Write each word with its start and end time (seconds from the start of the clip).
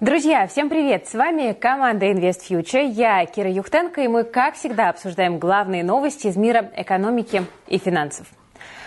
Друзья, 0.00 0.46
всем 0.46 0.68
привет! 0.68 1.08
С 1.08 1.14
вами 1.14 1.52
команда 1.54 2.06
Invest 2.06 2.48
Future. 2.48 2.86
Я 2.86 3.26
Кира 3.26 3.50
Юхтенко, 3.50 4.00
и 4.02 4.06
мы, 4.06 4.22
как 4.22 4.54
всегда, 4.54 4.90
обсуждаем 4.90 5.40
главные 5.40 5.82
новости 5.82 6.28
из 6.28 6.36
мира 6.36 6.70
экономики 6.76 7.42
и 7.66 7.78
финансов. 7.78 8.28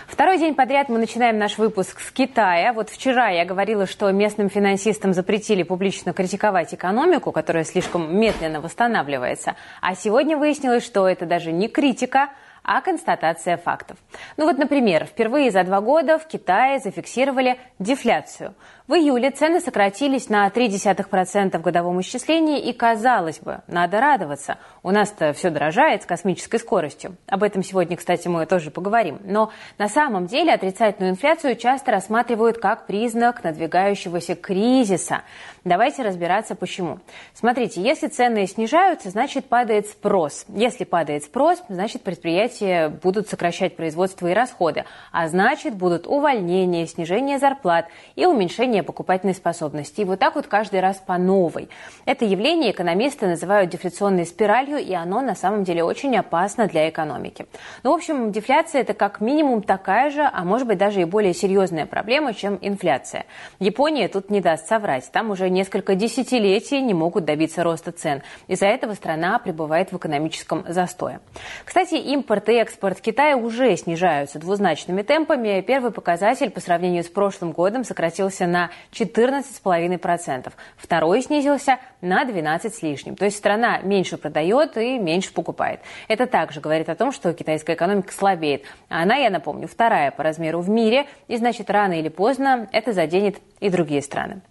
Второй 0.06 0.38
день 0.38 0.54
подряд 0.54 0.88
мы 0.88 0.96
начинаем 0.98 1.36
наш 1.36 1.58
выпуск 1.58 2.00
с 2.00 2.10
Китая. 2.12 2.72
Вот 2.72 2.88
вчера 2.88 3.28
я 3.28 3.44
говорила, 3.44 3.86
что 3.86 4.10
местным 4.10 4.48
финансистам 4.48 5.12
запретили 5.12 5.64
публично 5.64 6.14
критиковать 6.14 6.72
экономику, 6.72 7.30
которая 7.30 7.64
слишком 7.64 8.18
медленно 8.18 8.62
восстанавливается. 8.62 9.56
А 9.82 9.94
сегодня 9.94 10.38
выяснилось, 10.38 10.82
что 10.82 11.06
это 11.06 11.26
даже 11.26 11.52
не 11.52 11.68
критика, 11.68 12.30
а 12.62 12.80
констатация 12.80 13.56
фактов. 13.56 13.98
Ну 14.36 14.46
вот, 14.46 14.56
например, 14.56 15.04
впервые 15.04 15.50
за 15.50 15.64
два 15.64 15.80
года 15.80 16.18
в 16.18 16.26
Китае 16.26 16.78
зафиксировали 16.78 17.58
дефляцию. 17.78 18.54
В 18.88 18.94
июле 18.94 19.30
цены 19.30 19.60
сократились 19.60 20.28
на 20.28 20.48
0,3% 20.48 21.56
в 21.56 21.62
годовом 21.62 22.00
исчислении, 22.00 22.58
и, 22.58 22.72
казалось 22.72 23.38
бы, 23.38 23.60
надо 23.68 24.00
радоваться. 24.00 24.58
У 24.82 24.90
нас-то 24.90 25.32
все 25.34 25.50
дорожает 25.50 26.02
с 26.02 26.06
космической 26.06 26.58
скоростью. 26.58 27.16
Об 27.28 27.44
этом 27.44 27.62
сегодня, 27.62 27.96
кстати, 27.96 28.26
мы 28.26 28.44
тоже 28.44 28.72
поговорим. 28.72 29.20
Но 29.22 29.52
на 29.78 29.88
самом 29.88 30.26
деле 30.26 30.52
отрицательную 30.52 31.12
инфляцию 31.12 31.54
часто 31.54 31.92
рассматривают 31.92 32.58
как 32.58 32.86
признак 32.86 33.44
надвигающегося 33.44 34.34
кризиса. 34.34 35.22
Давайте 35.62 36.02
разбираться, 36.02 36.56
почему. 36.56 36.98
Смотрите, 37.34 37.80
если 37.80 38.08
цены 38.08 38.48
снижаются, 38.48 39.10
значит 39.10 39.44
падает 39.44 39.86
спрос. 39.86 40.44
Если 40.48 40.82
падает 40.82 41.22
спрос, 41.22 41.62
значит 41.68 42.02
предприятия 42.02 42.88
будут 42.88 43.28
сокращать 43.28 43.76
производство 43.76 44.26
и 44.26 44.32
расходы, 44.32 44.86
а 45.12 45.28
значит 45.28 45.74
будут 45.74 46.08
увольнения, 46.08 46.88
снижение 46.88 47.38
зарплат 47.38 47.86
и 48.16 48.26
уменьшение 48.26 48.71
покупательной 48.80 49.34
способности. 49.34 50.00
И 50.00 50.04
вот 50.04 50.18
так 50.18 50.34
вот 50.34 50.46
каждый 50.46 50.80
раз 50.80 50.96
по 50.96 51.18
новой. 51.18 51.68
Это 52.06 52.24
явление 52.24 52.70
экономисты 52.70 53.26
называют 53.26 53.70
дефляционной 53.70 54.24
спиралью, 54.24 54.78
и 54.78 54.94
оно 54.94 55.20
на 55.20 55.34
самом 55.34 55.64
деле 55.64 55.84
очень 55.84 56.16
опасно 56.16 56.66
для 56.66 56.88
экономики. 56.88 57.46
Ну, 57.82 57.92
в 57.92 57.94
общем, 57.94 58.32
дефляция 58.32 58.80
это 58.80 58.94
как 58.94 59.20
минимум 59.20 59.62
такая 59.62 60.10
же, 60.10 60.22
а 60.22 60.44
может 60.44 60.66
быть 60.66 60.78
даже 60.78 61.00
и 61.00 61.04
более 61.04 61.34
серьезная 61.34 61.86
проблема, 61.86 62.32
чем 62.32 62.58
инфляция. 62.60 63.26
Япония 63.58 64.08
тут 64.08 64.30
не 64.30 64.40
даст 64.40 64.66
соврать. 64.68 65.10
Там 65.12 65.30
уже 65.30 65.50
несколько 65.50 65.94
десятилетий 65.94 66.80
не 66.80 66.94
могут 66.94 67.24
добиться 67.24 67.62
роста 67.62 67.92
цен. 67.92 68.22
Из-за 68.48 68.66
этого 68.66 68.94
страна 68.94 69.38
пребывает 69.38 69.92
в 69.92 69.96
экономическом 69.96 70.64
застое. 70.68 71.20
Кстати, 71.64 71.94
импорт 71.94 72.48
и 72.48 72.52
экспорт 72.54 73.00
Китая 73.00 73.36
уже 73.36 73.76
снижаются 73.76 74.38
двузначными 74.38 75.02
темпами. 75.02 75.60
Первый 75.60 75.90
показатель 75.90 76.50
по 76.50 76.60
сравнению 76.60 77.02
с 77.02 77.08
прошлым 77.08 77.52
годом 77.52 77.84
сократился 77.84 78.46
на 78.46 78.61
14,5%. 78.92 80.52
Второй 80.76 81.22
снизился 81.22 81.78
на 82.00 82.24
12 82.24 82.74
с 82.74 82.82
лишним. 82.82 83.16
То 83.16 83.24
есть 83.24 83.38
страна 83.38 83.78
меньше 83.78 84.18
продает 84.18 84.76
и 84.76 84.98
меньше 84.98 85.32
покупает. 85.32 85.80
Это 86.08 86.26
также 86.26 86.60
говорит 86.60 86.88
о 86.88 86.94
том, 86.94 87.12
что 87.12 87.32
китайская 87.32 87.74
экономика 87.74 88.12
слабеет. 88.12 88.64
А 88.88 89.02
она, 89.02 89.16
я 89.16 89.30
напомню, 89.30 89.68
вторая 89.68 90.10
по 90.10 90.22
размеру 90.22 90.60
в 90.60 90.68
мире. 90.68 91.06
И 91.28 91.36
значит, 91.36 91.70
рано 91.70 91.98
или 91.98 92.08
поздно 92.08 92.68
это 92.72 92.92
заденет 92.92 93.36
и 93.60 93.70
другие 93.70 94.02
страны. 94.02 94.42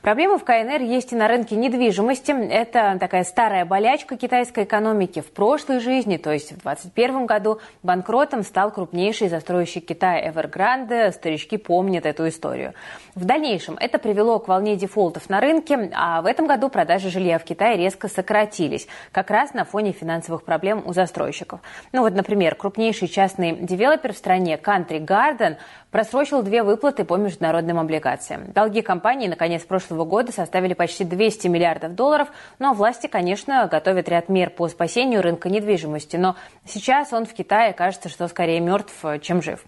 Проблемы 0.00 0.38
в 0.38 0.44
КНР 0.44 0.80
есть 0.82 1.12
и 1.12 1.16
на 1.16 1.28
рынке 1.28 1.56
недвижимости. 1.56 2.30
Это 2.30 2.96
такая 2.98 3.24
старая 3.24 3.64
болячка 3.64 4.16
китайской 4.16 4.64
экономики. 4.64 5.20
В 5.20 5.32
прошлой 5.32 5.80
жизни, 5.80 6.16
то 6.16 6.32
есть 6.32 6.52
в 6.52 6.62
2021 6.62 7.26
году, 7.26 7.60
банкротом 7.82 8.44
стал 8.44 8.70
крупнейший 8.70 9.28
застройщик 9.28 9.86
Китая 9.86 10.30
Evergrande. 10.30 11.12
Старички 11.12 11.56
помнят 11.56 12.06
эту 12.06 12.28
историю. 12.28 12.74
В 13.14 13.24
дальнейшем 13.24 13.59
это 13.80 13.98
привело 13.98 14.38
к 14.38 14.48
волне 14.48 14.76
дефолтов 14.76 15.28
на 15.28 15.40
рынке, 15.40 15.90
а 15.94 16.22
в 16.22 16.26
этом 16.26 16.46
году 16.46 16.68
продажи 16.68 17.10
жилья 17.10 17.38
в 17.38 17.44
Китае 17.44 17.76
резко 17.76 18.08
сократились, 18.08 18.86
как 19.12 19.30
раз 19.30 19.54
на 19.54 19.64
фоне 19.64 19.92
финансовых 19.92 20.44
проблем 20.44 20.82
у 20.86 20.92
застройщиков. 20.92 21.60
Ну 21.92 22.02
вот, 22.02 22.14
например, 22.14 22.54
крупнейший 22.54 23.08
частный 23.08 23.52
девелопер 23.52 24.12
в 24.12 24.16
стране 24.16 24.56
Country 24.56 25.04
Garden 25.04 25.56
просрочил 25.90 26.42
две 26.42 26.62
выплаты 26.62 27.04
по 27.04 27.16
международным 27.16 27.78
облигациям. 27.78 28.52
Долги 28.52 28.82
компании 28.82 29.28
на 29.28 29.36
конец 29.36 29.62
прошлого 29.62 30.04
года 30.04 30.32
составили 30.32 30.74
почти 30.74 31.04
200 31.04 31.48
миллиардов 31.48 31.94
долларов, 31.94 32.28
но 32.58 32.72
власти, 32.72 33.06
конечно, 33.06 33.66
готовят 33.70 34.08
ряд 34.08 34.28
мер 34.28 34.50
по 34.50 34.68
спасению 34.68 35.22
рынка 35.22 35.48
недвижимости, 35.48 36.16
но 36.16 36.36
сейчас 36.64 37.12
он 37.12 37.26
в 37.26 37.34
Китае 37.34 37.72
кажется, 37.72 38.08
что 38.08 38.28
скорее 38.28 38.60
мертв, 38.60 39.04
чем 39.20 39.42
жив. 39.42 39.64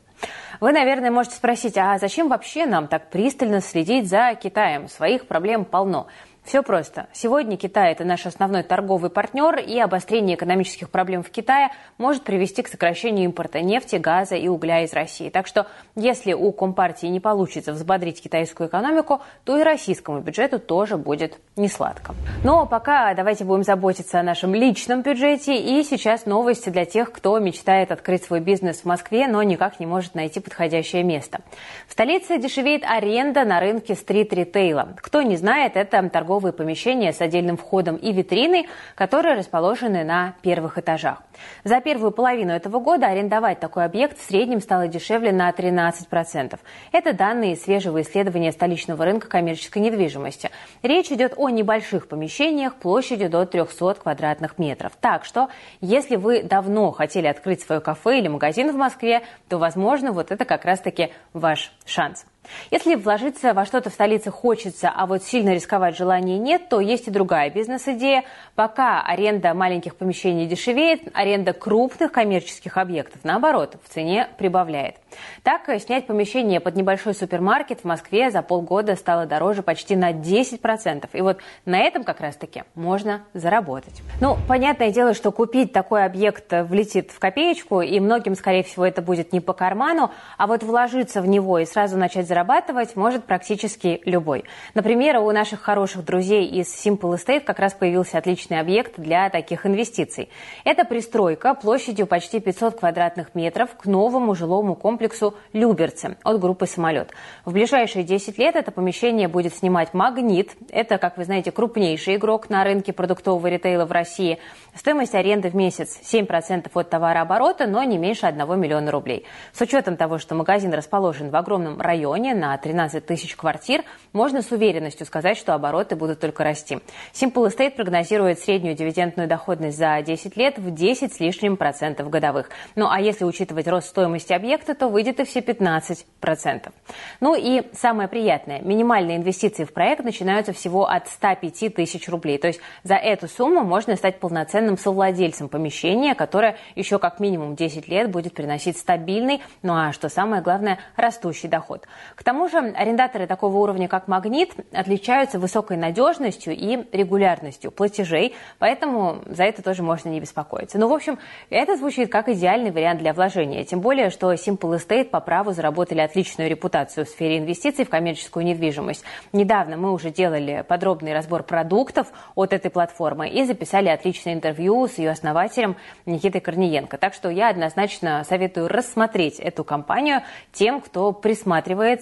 Вы, 0.60 0.72
наверное, 0.72 1.10
можете 1.10 1.36
спросить, 1.36 1.76
а 1.76 1.98
зачем 1.98 2.28
вообще 2.28 2.66
нам 2.66 2.86
так 2.86 3.10
пристально 3.10 3.60
следить 3.60 4.08
за 4.08 4.34
Китаем? 4.34 4.88
Своих 4.88 5.26
проблем 5.26 5.64
полно. 5.64 6.06
Все 6.44 6.64
просто. 6.64 7.06
Сегодня 7.12 7.56
Китай– 7.56 7.92
это 7.92 8.04
наш 8.04 8.26
основной 8.26 8.64
торговый 8.64 9.10
партнер, 9.10 9.60
и 9.60 9.78
обострение 9.78 10.36
экономических 10.36 10.90
проблем 10.90 11.22
в 11.22 11.30
Китае 11.30 11.70
может 11.98 12.24
привести 12.24 12.62
к 12.62 12.68
сокращению 12.68 13.26
импорта 13.26 13.60
нефти, 13.60 13.94
газа 13.96 14.34
и 14.34 14.48
угля 14.48 14.82
из 14.82 14.92
России. 14.92 15.30
Так 15.30 15.46
что, 15.46 15.68
если 15.94 16.32
у 16.32 16.50
Компартии 16.50 17.06
не 17.06 17.20
получится 17.20 17.72
взбодрить 17.72 18.20
китайскую 18.20 18.68
экономику, 18.68 19.22
то 19.44 19.56
и 19.56 19.62
российскому 19.62 20.18
бюджету 20.18 20.58
тоже 20.58 20.96
будет 20.96 21.38
несладко. 21.54 22.14
Но 22.42 22.66
пока 22.66 23.14
давайте 23.14 23.44
будем 23.44 23.62
заботиться 23.62 24.18
о 24.18 24.24
нашем 24.24 24.52
личном 24.52 25.02
бюджете. 25.02 25.54
И 25.56 25.82
сейчас 25.84 26.26
новости 26.26 26.70
для 26.70 26.86
тех, 26.86 27.12
кто 27.12 27.38
мечтает 27.38 27.92
открыть 27.92 28.24
свой 28.24 28.40
бизнес 28.40 28.80
в 28.80 28.84
Москве, 28.84 29.28
но 29.28 29.44
никак 29.44 29.78
не 29.78 29.86
может 29.86 30.16
найти 30.16 30.40
подходящее 30.40 31.04
место. 31.04 31.40
В 31.86 31.92
столице 31.92 32.38
дешевеет 32.38 32.82
аренда 32.84 33.44
на 33.44 33.60
рынке 33.60 33.94
стрит-ритейла. 33.94 34.96
Кто 34.96 35.22
не 35.22 35.36
знает, 35.36 35.76
это 35.76 36.08
торговый 36.10 36.31
торговые 36.32 36.54
помещения 36.54 37.12
с 37.12 37.20
отдельным 37.20 37.58
входом 37.58 37.96
и 37.96 38.10
витриной, 38.10 38.66
которые 38.94 39.34
расположены 39.34 40.02
на 40.02 40.32
первых 40.40 40.78
этажах. 40.78 41.22
За 41.62 41.82
первую 41.82 42.10
половину 42.10 42.52
этого 42.52 42.80
года 42.80 43.08
арендовать 43.08 43.60
такой 43.60 43.84
объект 43.84 44.18
в 44.18 44.24
среднем 44.24 44.62
стало 44.62 44.88
дешевле 44.88 45.30
на 45.30 45.50
13%. 45.50 46.58
Это 46.92 47.12
данные 47.12 47.56
свежего 47.56 48.00
исследования 48.00 48.50
столичного 48.50 49.04
рынка 49.04 49.28
коммерческой 49.28 49.80
недвижимости. 49.80 50.48
Речь 50.82 51.12
идет 51.12 51.34
о 51.36 51.50
небольших 51.50 52.08
помещениях 52.08 52.76
площадью 52.76 53.28
до 53.28 53.44
300 53.44 53.96
квадратных 53.96 54.56
метров. 54.58 54.92
Так 54.98 55.26
что, 55.26 55.48
если 55.82 56.16
вы 56.16 56.42
давно 56.42 56.92
хотели 56.92 57.26
открыть 57.26 57.60
свое 57.60 57.82
кафе 57.82 58.20
или 58.20 58.28
магазин 58.28 58.72
в 58.72 58.76
Москве, 58.76 59.20
то, 59.50 59.58
возможно, 59.58 60.12
вот 60.12 60.30
это 60.30 60.46
как 60.46 60.64
раз-таки 60.64 61.12
ваш 61.34 61.74
шанс. 61.84 62.24
Если 62.70 62.94
вложиться 62.94 63.54
во 63.54 63.64
что-то 63.64 63.90
в 63.90 63.92
столице 63.92 64.30
хочется, 64.30 64.92
а 64.94 65.06
вот 65.06 65.22
сильно 65.22 65.50
рисковать 65.50 65.96
желания 65.96 66.38
нет, 66.38 66.68
то 66.68 66.80
есть 66.80 67.08
и 67.08 67.10
другая 67.10 67.50
бизнес-идея. 67.50 68.24
Пока 68.54 69.00
аренда 69.02 69.54
маленьких 69.54 69.96
помещений 69.96 70.46
дешевеет, 70.46 71.02
аренда 71.14 71.52
крупных 71.52 72.12
коммерческих 72.12 72.76
объектов, 72.76 73.20
наоборот, 73.24 73.76
в 73.84 73.92
цене 73.92 74.28
прибавляет. 74.38 74.96
Так, 75.42 75.68
снять 75.80 76.06
помещение 76.06 76.60
под 76.60 76.76
небольшой 76.76 77.14
супермаркет 77.14 77.80
в 77.80 77.84
Москве 77.84 78.30
за 78.30 78.42
полгода 78.42 78.96
стало 78.96 79.26
дороже 79.26 79.62
почти 79.62 79.96
на 79.96 80.12
10%. 80.12 81.08
И 81.12 81.20
вот 81.20 81.38
на 81.64 81.78
этом 81.78 82.04
как 82.04 82.20
раз-таки 82.20 82.64
можно 82.74 83.22
заработать. 83.34 84.02
Ну, 84.20 84.36
понятное 84.48 84.90
дело, 84.90 85.14
что 85.14 85.30
купить 85.32 85.72
такой 85.72 86.04
объект 86.04 86.52
влетит 86.52 87.10
в 87.10 87.18
копеечку, 87.18 87.82
и 87.82 88.00
многим, 88.00 88.34
скорее 88.34 88.62
всего, 88.62 88.84
это 88.84 89.02
будет 89.02 89.32
не 89.32 89.40
по 89.40 89.52
карману, 89.52 90.10
а 90.38 90.46
вот 90.46 90.62
вложиться 90.62 91.22
в 91.22 91.26
него 91.26 91.58
и 91.58 91.64
сразу 91.64 91.96
начать 91.96 92.26
зарабатывать 92.32 92.96
может 92.96 93.24
практически 93.24 94.00
любой. 94.06 94.44
Например, 94.72 95.18
у 95.18 95.30
наших 95.32 95.60
хороших 95.60 96.02
друзей 96.02 96.46
из 96.46 96.66
Simple 96.66 97.18
Estate 97.18 97.40
как 97.40 97.58
раз 97.58 97.74
появился 97.74 98.16
отличный 98.16 98.58
объект 98.58 98.94
для 98.96 99.28
таких 99.28 99.66
инвестиций. 99.66 100.30
Это 100.64 100.86
пристройка 100.86 101.52
площадью 101.52 102.06
почти 102.06 102.40
500 102.40 102.80
квадратных 102.80 103.34
метров 103.34 103.76
к 103.76 103.84
новому 103.84 104.34
жилому 104.34 104.74
комплексу 104.74 105.34
«Люберцы» 105.52 106.16
от 106.24 106.40
группы 106.40 106.66
«Самолет». 106.66 107.10
В 107.44 107.52
ближайшие 107.52 108.02
10 108.02 108.38
лет 108.38 108.56
это 108.56 108.70
помещение 108.70 109.28
будет 109.28 109.54
снимать 109.54 109.92
«Магнит». 109.92 110.52
Это, 110.70 110.96
как 110.96 111.18
вы 111.18 111.24
знаете, 111.24 111.52
крупнейший 111.52 112.16
игрок 112.16 112.48
на 112.48 112.64
рынке 112.64 112.94
продуктового 112.94 113.46
ритейла 113.46 113.84
в 113.84 113.92
России. 113.92 114.38
Стоимость 114.74 115.14
аренды 115.14 115.50
в 115.50 115.54
месяц 115.54 116.00
7% 116.02 116.70
от 116.72 116.88
товарооборота, 116.88 117.66
но 117.66 117.82
не 117.82 117.98
меньше 117.98 118.24
1 118.24 118.58
миллиона 118.58 118.90
рублей. 118.90 119.26
С 119.52 119.60
учетом 119.60 119.98
того, 119.98 120.16
что 120.16 120.34
магазин 120.34 120.72
расположен 120.72 121.28
в 121.28 121.36
огромном 121.36 121.78
районе, 121.78 122.21
районе 122.22 122.34
на 122.34 122.56
13 122.56 123.04
тысяч 123.04 123.34
квартир, 123.36 123.82
можно 124.12 124.42
с 124.42 124.52
уверенностью 124.52 125.06
сказать, 125.06 125.36
что 125.36 125.54
обороты 125.54 125.96
будут 125.96 126.20
только 126.20 126.44
расти. 126.44 126.78
Simple 127.12 127.48
Estate 127.48 127.72
прогнозирует 127.72 128.38
среднюю 128.38 128.76
дивидендную 128.76 129.28
доходность 129.28 129.76
за 129.76 130.00
10 130.02 130.36
лет 130.36 130.58
в 130.58 130.72
10 130.72 131.12
с 131.12 131.20
лишним 131.20 131.56
процентов 131.56 132.10
годовых. 132.10 132.50
Ну 132.76 132.88
а 132.88 133.00
если 133.00 133.24
учитывать 133.24 133.66
рост 133.66 133.88
стоимости 133.88 134.32
объекта, 134.32 134.74
то 134.74 134.88
выйдет 134.88 135.20
и 135.20 135.24
все 135.24 135.40
15 135.40 136.06
процентов. 136.20 136.72
Ну 137.20 137.34
и 137.34 137.62
самое 137.72 138.08
приятное, 138.08 138.60
минимальные 138.60 139.16
инвестиции 139.16 139.64
в 139.64 139.72
проект 139.72 140.04
начинаются 140.04 140.52
всего 140.52 140.88
от 140.88 141.08
105 141.08 141.74
тысяч 141.74 142.08
рублей. 142.08 142.38
То 142.38 142.48
есть 142.48 142.60
за 142.84 142.94
эту 142.94 143.28
сумму 143.28 143.64
можно 143.64 143.96
стать 143.96 144.20
полноценным 144.20 144.78
совладельцем 144.78 145.48
помещения, 145.48 146.14
которое 146.14 146.56
еще 146.76 146.98
как 146.98 147.20
минимум 147.20 147.56
10 147.56 147.88
лет 147.88 148.10
будет 148.10 148.34
приносить 148.34 148.78
стабильный, 148.78 149.42
ну 149.62 149.74
а 149.74 149.92
что 149.92 150.08
самое 150.08 150.42
главное, 150.42 150.78
растущий 150.96 151.48
доход. 151.48 151.86
К 152.14 152.24
тому 152.24 152.48
же 152.48 152.58
арендаторы 152.58 153.26
такого 153.26 153.56
уровня, 153.58 153.88
как 153.88 154.08
«Магнит», 154.08 154.52
отличаются 154.72 155.38
высокой 155.38 155.76
надежностью 155.76 156.54
и 156.54 156.84
регулярностью 156.92 157.70
платежей, 157.70 158.34
поэтому 158.58 159.22
за 159.26 159.44
это 159.44 159.62
тоже 159.62 159.82
можно 159.82 160.08
не 160.08 160.20
беспокоиться. 160.20 160.78
Ну, 160.78 160.88
в 160.88 160.92
общем, 160.92 161.18
это 161.50 161.76
звучит 161.76 162.10
как 162.10 162.28
идеальный 162.28 162.70
вариант 162.70 163.00
для 163.00 163.12
вложения, 163.12 163.64
тем 163.64 163.80
более, 163.80 164.10
что 164.10 164.32
Simple 164.32 164.76
Estate 164.78 165.06
по 165.06 165.20
праву 165.20 165.52
заработали 165.52 166.00
отличную 166.00 166.50
репутацию 166.50 167.06
в 167.06 167.08
сфере 167.08 167.38
инвестиций 167.38 167.84
в 167.84 167.90
коммерческую 167.90 168.44
недвижимость. 168.44 169.04
Недавно 169.32 169.76
мы 169.76 169.92
уже 169.92 170.10
делали 170.10 170.64
подробный 170.66 171.14
разбор 171.14 171.42
продуктов 171.42 172.08
от 172.34 172.52
этой 172.52 172.70
платформы 172.70 173.28
и 173.28 173.44
записали 173.44 173.88
отличное 173.88 174.34
интервью 174.34 174.86
с 174.86 174.98
ее 174.98 175.10
основателем 175.10 175.76
Никитой 176.06 176.40
Корниенко. 176.40 176.98
Так 176.98 177.14
что 177.14 177.30
я 177.30 177.48
однозначно 177.48 178.24
советую 178.28 178.68
рассмотреть 178.68 179.38
эту 179.38 179.64
компанию 179.64 180.22
тем, 180.52 180.80
кто 180.80 181.12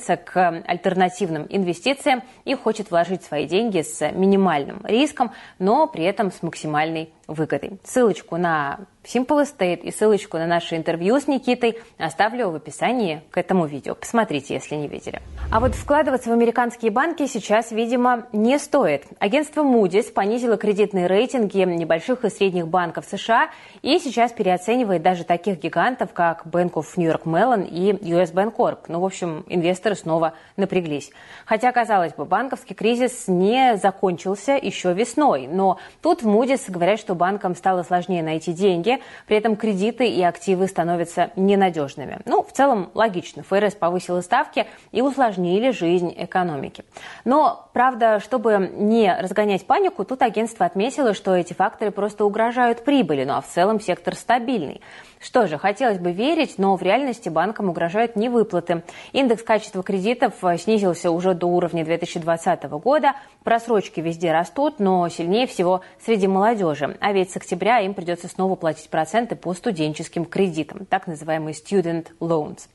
присматривается 0.00 0.16
к 0.16 0.62
альтернативным 0.66 1.46
инвестициям 1.48 2.22
и 2.44 2.54
хочет 2.54 2.90
вложить 2.90 3.22
свои 3.22 3.46
деньги 3.46 3.82
с 3.82 4.10
минимальным 4.12 4.80
риском, 4.84 5.32
но 5.58 5.86
при 5.86 6.04
этом 6.04 6.30
с 6.32 6.42
максимальной 6.42 7.12
выгодой. 7.30 7.78
Ссылочку 7.84 8.36
на 8.36 8.80
Simple 9.02 9.44
Estate 9.44 9.80
и 9.80 9.90
ссылочку 9.90 10.36
на 10.36 10.46
наше 10.46 10.76
интервью 10.76 11.18
с 11.18 11.26
Никитой 11.26 11.78
оставлю 11.96 12.50
в 12.50 12.56
описании 12.56 13.22
к 13.30 13.38
этому 13.38 13.66
видео. 13.66 13.94
Посмотрите, 13.94 14.54
если 14.54 14.74
не 14.74 14.88
видели. 14.88 15.22
А 15.50 15.58
вот 15.58 15.74
вкладываться 15.74 16.28
в 16.28 16.32
американские 16.32 16.90
банки 16.90 17.26
сейчас, 17.26 17.72
видимо, 17.72 18.26
не 18.32 18.58
стоит. 18.58 19.04
Агентство 19.18 19.62
Moody's 19.62 20.12
понизило 20.12 20.58
кредитные 20.58 21.06
рейтинги 21.06 21.58
небольших 21.58 22.24
и 22.24 22.30
средних 22.30 22.68
банков 22.68 23.06
США 23.10 23.50
и 23.80 23.98
сейчас 23.98 24.32
переоценивает 24.32 25.02
даже 25.02 25.24
таких 25.24 25.58
гигантов, 25.60 26.12
как 26.12 26.46
Bank 26.46 26.72
of 26.74 26.86
New 26.96 27.10
York 27.10 27.24
Mellon 27.24 27.66
и 27.66 27.92
US 28.12 28.34
Bancorp. 28.34 28.80
Ну, 28.88 29.00
в 29.00 29.04
общем, 29.04 29.44
инвесторы 29.48 29.94
снова 29.94 30.34
напряглись. 30.56 31.10
Хотя, 31.46 31.72
казалось 31.72 32.12
бы, 32.12 32.26
банковский 32.26 32.74
кризис 32.74 33.28
не 33.28 33.76
закончился 33.76 34.52
еще 34.52 34.92
весной. 34.92 35.46
Но 35.46 35.78
тут 36.02 36.22
в 36.22 36.28
Moody's 36.28 36.70
говорят, 36.70 37.00
что 37.00 37.14
банкам 37.20 37.54
стало 37.54 37.82
сложнее 37.82 38.22
найти 38.22 38.54
деньги, 38.54 38.98
при 39.26 39.36
этом 39.36 39.54
кредиты 39.54 40.08
и 40.08 40.22
активы 40.22 40.66
становятся 40.66 41.30
ненадежными. 41.36 42.20
Ну, 42.24 42.42
в 42.42 42.50
целом 42.52 42.90
логично. 42.94 43.42
ФРС 43.42 43.74
повысила 43.74 44.22
ставки 44.22 44.66
и 44.90 45.02
усложнили 45.02 45.70
жизнь 45.70 46.14
экономики. 46.16 46.82
Но, 47.26 47.68
правда, 47.74 48.20
чтобы 48.20 48.70
не 48.74 49.14
разгонять 49.14 49.66
панику, 49.66 50.04
тут 50.06 50.22
агентство 50.22 50.64
отметило, 50.64 51.12
что 51.12 51.36
эти 51.36 51.52
факторы 51.52 51.90
просто 51.90 52.24
угрожают 52.24 52.84
прибыли, 52.84 53.24
ну 53.24 53.34
а 53.34 53.42
в 53.42 53.46
целом 53.46 53.80
сектор 53.80 54.14
стабильный. 54.14 54.80
Что 55.20 55.46
же, 55.46 55.58
хотелось 55.58 55.98
бы 55.98 56.12
верить, 56.12 56.54
но 56.56 56.76
в 56.76 56.82
реальности 56.82 57.28
банкам 57.28 57.68
угрожают 57.68 58.16
невыплаты. 58.16 58.82
Индекс 59.12 59.42
качества 59.42 59.82
кредитов 59.82 60.32
э, 60.42 60.56
снизился 60.56 61.10
уже 61.10 61.34
до 61.34 61.46
уровня 61.46 61.84
2020 61.84 62.64
года. 62.82 63.12
Просрочки 63.44 64.00
везде 64.00 64.32
растут, 64.32 64.78
но 64.78 65.06
сильнее 65.10 65.46
всего 65.46 65.82
среди 66.02 66.26
молодежи. 66.26 66.96
А 67.10 67.12
ведь 67.12 67.32
с 67.32 67.36
октября 67.36 67.80
им 67.80 67.92
придется 67.92 68.28
снова 68.28 68.54
платить 68.54 68.88
проценты 68.88 69.34
по 69.34 69.52
студенческим 69.52 70.24
кредитам, 70.24 70.86
так 70.86 71.08
называемые 71.08 71.54
student 71.54 72.06
loans. 72.20 72.68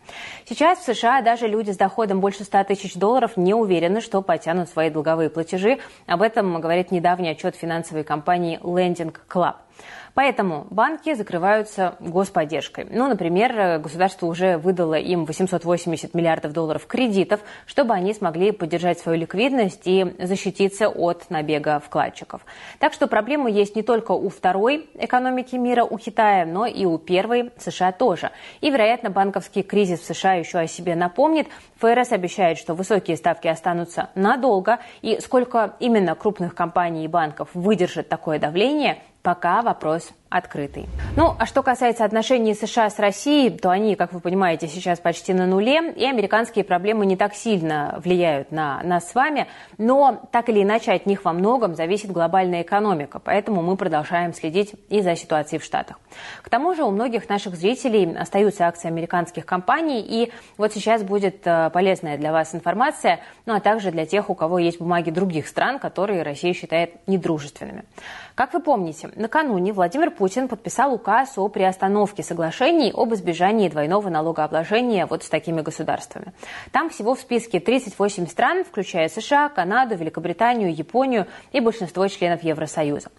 Сейчас 0.43 0.79
в 0.79 0.83
США 0.83 1.21
даже 1.21 1.47
люди 1.47 1.71
с 1.71 1.77
доходом 1.77 2.19
больше 2.19 2.43
100 2.43 2.65
тысяч 2.65 2.95
долларов 2.95 3.37
не 3.37 3.53
уверены, 3.53 4.01
что 4.01 4.21
потянут 4.21 4.67
свои 4.67 4.89
долговые 4.89 5.29
платежи. 5.29 5.79
Об 6.05 6.21
этом 6.21 6.59
говорит 6.59 6.91
недавний 6.91 7.29
отчет 7.29 7.55
финансовой 7.55 8.03
компании 8.03 8.59
Lending 8.61 9.15
Club. 9.29 9.55
Поэтому 10.16 10.66
банки 10.69 11.13
закрываются 11.13 11.98
господдержкой. 12.00 12.88
Ну, 12.89 13.07
например, 13.07 13.80
государство 13.80 14.27
уже 14.27 14.57
выдало 14.57 14.94
им 14.94 15.25
880 15.25 16.13
миллиардов 16.13 16.54
долларов 16.54 16.88
кредитов, 16.88 17.42
чтобы 17.66 17.94
они 17.94 18.13
смогли 18.13 18.51
поддержать 18.51 18.98
свою 18.98 19.19
ликвидность 19.19 19.81
и 19.83 20.16
защититься 20.19 20.88
от 20.88 21.30
набега 21.30 21.81
вкладчиков. 21.81 22.45
Так 22.80 22.94
что 22.94 23.07
проблемы 23.07 23.51
есть 23.51 23.75
не 23.75 23.83
только 23.83 24.13
у 24.13 24.30
второй 24.30 24.89
экономики 24.94 25.57
мира, 25.57 25.83
у 25.83 25.98
Китая, 25.98 26.45
но 26.45 26.66
и 26.66 26.86
у 26.86 26.98
первой 26.98 27.51
США 27.57 27.92
тоже. 27.92 28.31
И, 28.62 28.69
вероятно, 28.69 29.10
банковский 29.10 29.63
кризис 29.63 30.00
в 30.00 30.06
США 30.06 30.36
еще 30.36 30.60
о 30.60 30.68
себе 30.68 30.95
напомнит. 30.95 31.48
ФРС 31.80 32.13
обещает, 32.13 32.57
что 32.57 32.74
высокие 32.74 33.18
ставки 33.18 33.50
останутся 33.50 34.10
надолго. 34.16 34.80
И 35.01 35.19
сколько 35.19 35.75
именно 35.81 36.16
крупных 36.16 36.56
компаний 36.56 37.04
и 37.04 37.10
банков 37.10 37.50
выдержит 37.54 38.07
такое 38.07 38.39
давление, 38.39 39.00
пока 39.25 39.62
вопрос 39.63 40.12
открытый. 40.35 40.87
Ну, 41.15 41.33
а 41.39 41.45
что 41.45 41.63
касается 41.63 42.03
отношений 42.03 42.53
США 42.53 42.89
с 42.89 42.99
Россией, 42.99 43.51
то 43.51 43.69
они, 43.69 43.95
как 43.95 44.11
вы 44.11 44.19
понимаете, 44.19 44.67
сейчас 44.67 44.99
почти 44.99 45.33
на 45.33 45.45
нуле, 45.45 45.93
и 45.93 46.05
американские 46.05 46.65
проблемы 46.65 47.05
не 47.05 47.15
так 47.15 47.33
сильно 47.33 47.95
влияют 48.03 48.51
на 48.51 48.83
нас 48.83 49.09
с 49.09 49.15
вами, 49.15 49.47
но 49.77 50.27
так 50.31 50.49
или 50.49 50.61
иначе 50.61 50.91
от 50.91 51.05
них 51.05 51.23
во 51.23 51.31
многом 51.31 51.75
зависит 51.75 52.11
глобальная 52.11 52.63
экономика, 52.63 53.19
поэтому 53.19 53.61
мы 53.61 53.77
продолжаем 53.77 54.33
следить 54.33 54.73
и 54.89 55.01
за 55.01 55.15
ситуацией 55.15 55.59
в 55.61 55.63
Штатах. 55.63 55.99
К 56.41 56.49
тому 56.49 56.75
же 56.75 56.83
у 56.83 56.91
многих 56.91 57.29
наших 57.29 57.55
зрителей 57.55 58.13
остаются 58.17 58.67
акции 58.67 58.89
американских 58.89 59.45
компаний, 59.45 60.01
и 60.01 60.33
вот 60.57 60.73
сейчас 60.73 61.03
будет 61.03 61.47
э, 61.47 61.69
полезная 61.69 62.17
для 62.17 62.33
вас 62.33 62.53
информация, 62.53 63.21
ну 63.45 63.55
а 63.55 63.61
также 63.61 63.91
для 63.91 64.05
тех, 64.05 64.29
у 64.29 64.35
кого 64.35 64.59
есть 64.59 64.79
бумаги 64.79 65.11
других 65.11 65.47
стран, 65.47 65.79
которые 65.79 66.23
Россия 66.23 66.53
считает 66.53 66.95
недружественными. 67.07 67.85
Как 68.35 68.53
вы 68.53 68.59
помните, 68.59 69.09
накануне 69.15 69.71
Владимир 69.71 70.11
Путин 70.11 70.25
подписал 70.48 70.94
указ 70.94 71.38
о 71.38 71.48
приостановке 71.48 72.24
соглашений 72.24 72.92
об 72.94 73.13
избежании 73.13 73.69
двойного 73.69 74.10
налогообложения 74.10 75.06
вот 75.06 75.24
с 75.24 75.30
такими 75.30 75.62
государствами. 75.62 76.33
Там 76.72 76.89
всего 76.89 77.16
в 77.16 77.19
списке 77.19 77.60
38 77.60 78.27
стран, 78.27 78.63
включая 78.63 79.07
США, 79.10 79.50
Канаду, 79.50 79.95
Великобританию, 79.95 80.74
Японию 80.74 81.27
и 81.51 81.60
большинство 81.60 82.07
членов 82.07 82.44
Евросоюза. 82.44 83.10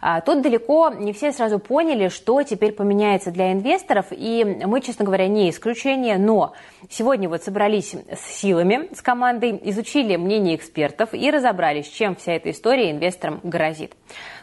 А 0.00 0.20
тут 0.20 0.42
далеко 0.42 0.90
не 0.90 1.12
все 1.12 1.32
сразу 1.32 1.58
поняли, 1.58 2.08
что 2.08 2.42
теперь 2.42 2.72
поменяется 2.72 3.30
для 3.30 3.52
инвесторов, 3.52 4.06
и 4.10 4.44
мы, 4.64 4.80
честно 4.80 5.04
говоря, 5.04 5.28
не 5.28 5.50
исключение, 5.50 6.18
но 6.18 6.52
сегодня 6.88 7.28
вот 7.28 7.42
собрались 7.42 7.94
с 7.94 8.20
силами, 8.20 8.88
с 8.94 9.02
командой, 9.02 9.58
изучили 9.64 10.16
мнение 10.16 10.56
экспертов 10.56 11.12
и 11.12 11.30
разобрались, 11.30 11.88
чем 11.88 12.16
вся 12.16 12.32
эта 12.32 12.50
история 12.50 12.90
инвесторам 12.90 13.40
грозит. 13.42 13.92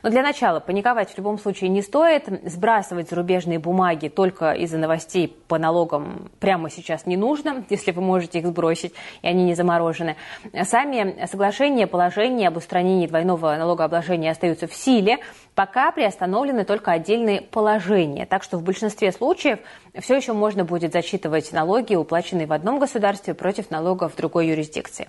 Но 0.03 0.09
для 0.09 0.23
начала 0.23 0.59
паниковать 0.59 1.11
в 1.11 1.17
любом 1.17 1.37
случае 1.37 1.69
не 1.69 1.81
стоит. 1.81 2.27
Сбрасывать 2.45 3.09
зарубежные 3.09 3.59
бумаги 3.59 4.07
только 4.07 4.51
из-за 4.53 4.77
новостей 4.77 5.35
по 5.47 5.57
налогам 5.57 6.29
прямо 6.39 6.69
сейчас 6.69 7.05
не 7.05 7.17
нужно, 7.17 7.63
если 7.69 7.91
вы 7.91 8.01
можете 8.01 8.39
их 8.39 8.47
сбросить, 8.47 8.93
и 9.21 9.27
они 9.27 9.43
не 9.43 9.53
заморожены. 9.53 10.15
Сами 10.63 11.25
соглашения, 11.25 11.87
положения 11.87 12.47
об 12.47 12.57
устранении 12.57 13.07
двойного 13.07 13.55
налогообложения 13.55 14.31
остаются 14.31 14.67
в 14.67 14.73
силе, 14.73 15.19
пока 15.55 15.91
приостановлены 15.91 16.65
только 16.65 16.91
отдельные 16.91 17.41
положения. 17.41 18.25
Так 18.25 18.43
что 18.43 18.57
в 18.57 18.63
большинстве 18.63 19.11
случаев 19.11 19.59
все 19.99 20.15
еще 20.15 20.33
можно 20.33 20.63
будет 20.63 20.93
зачитывать 20.93 21.51
налоги, 21.51 21.95
уплаченные 21.95 22.47
в 22.47 22.53
одном 22.53 22.79
государстве, 22.79 23.33
против 23.33 23.69
налогов 23.71 24.13
в 24.13 24.17
другой 24.17 24.47
юрисдикции. 24.47 25.07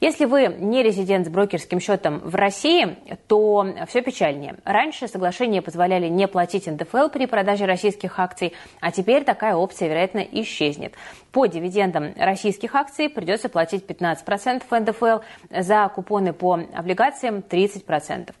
Если 0.00 0.24
вы 0.24 0.46
не 0.58 0.82
резидент 0.82 1.26
с 1.26 1.30
брокерским 1.30 1.80
счетом 1.80 2.20
в 2.20 2.34
России, 2.34 2.96
то 3.26 3.66
все 3.88 4.02
печальнее. 4.02 4.56
Раньше 4.64 5.08
соглашения 5.08 5.62
позволяли 5.62 6.08
не 6.08 6.28
платить 6.28 6.66
НДФЛ 6.66 7.08
при 7.08 7.26
продаже 7.26 7.66
российских 7.66 8.18
акций, 8.18 8.52
а 8.80 8.92
теперь 8.92 9.24
такая 9.24 9.56
опция, 9.56 9.88
вероятно, 9.88 10.20
исчезнет. 10.20 10.94
По 11.32 11.46
дивидендам 11.46 12.12
российских 12.16 12.74
акций 12.74 13.08
придется 13.08 13.48
платить 13.48 13.84
15% 13.84 14.62
НДФЛ, 14.70 15.24
за 15.50 15.88
купоны 15.94 16.32
по 16.32 16.60
облигациям 16.74 17.38
30%. 17.38 18.32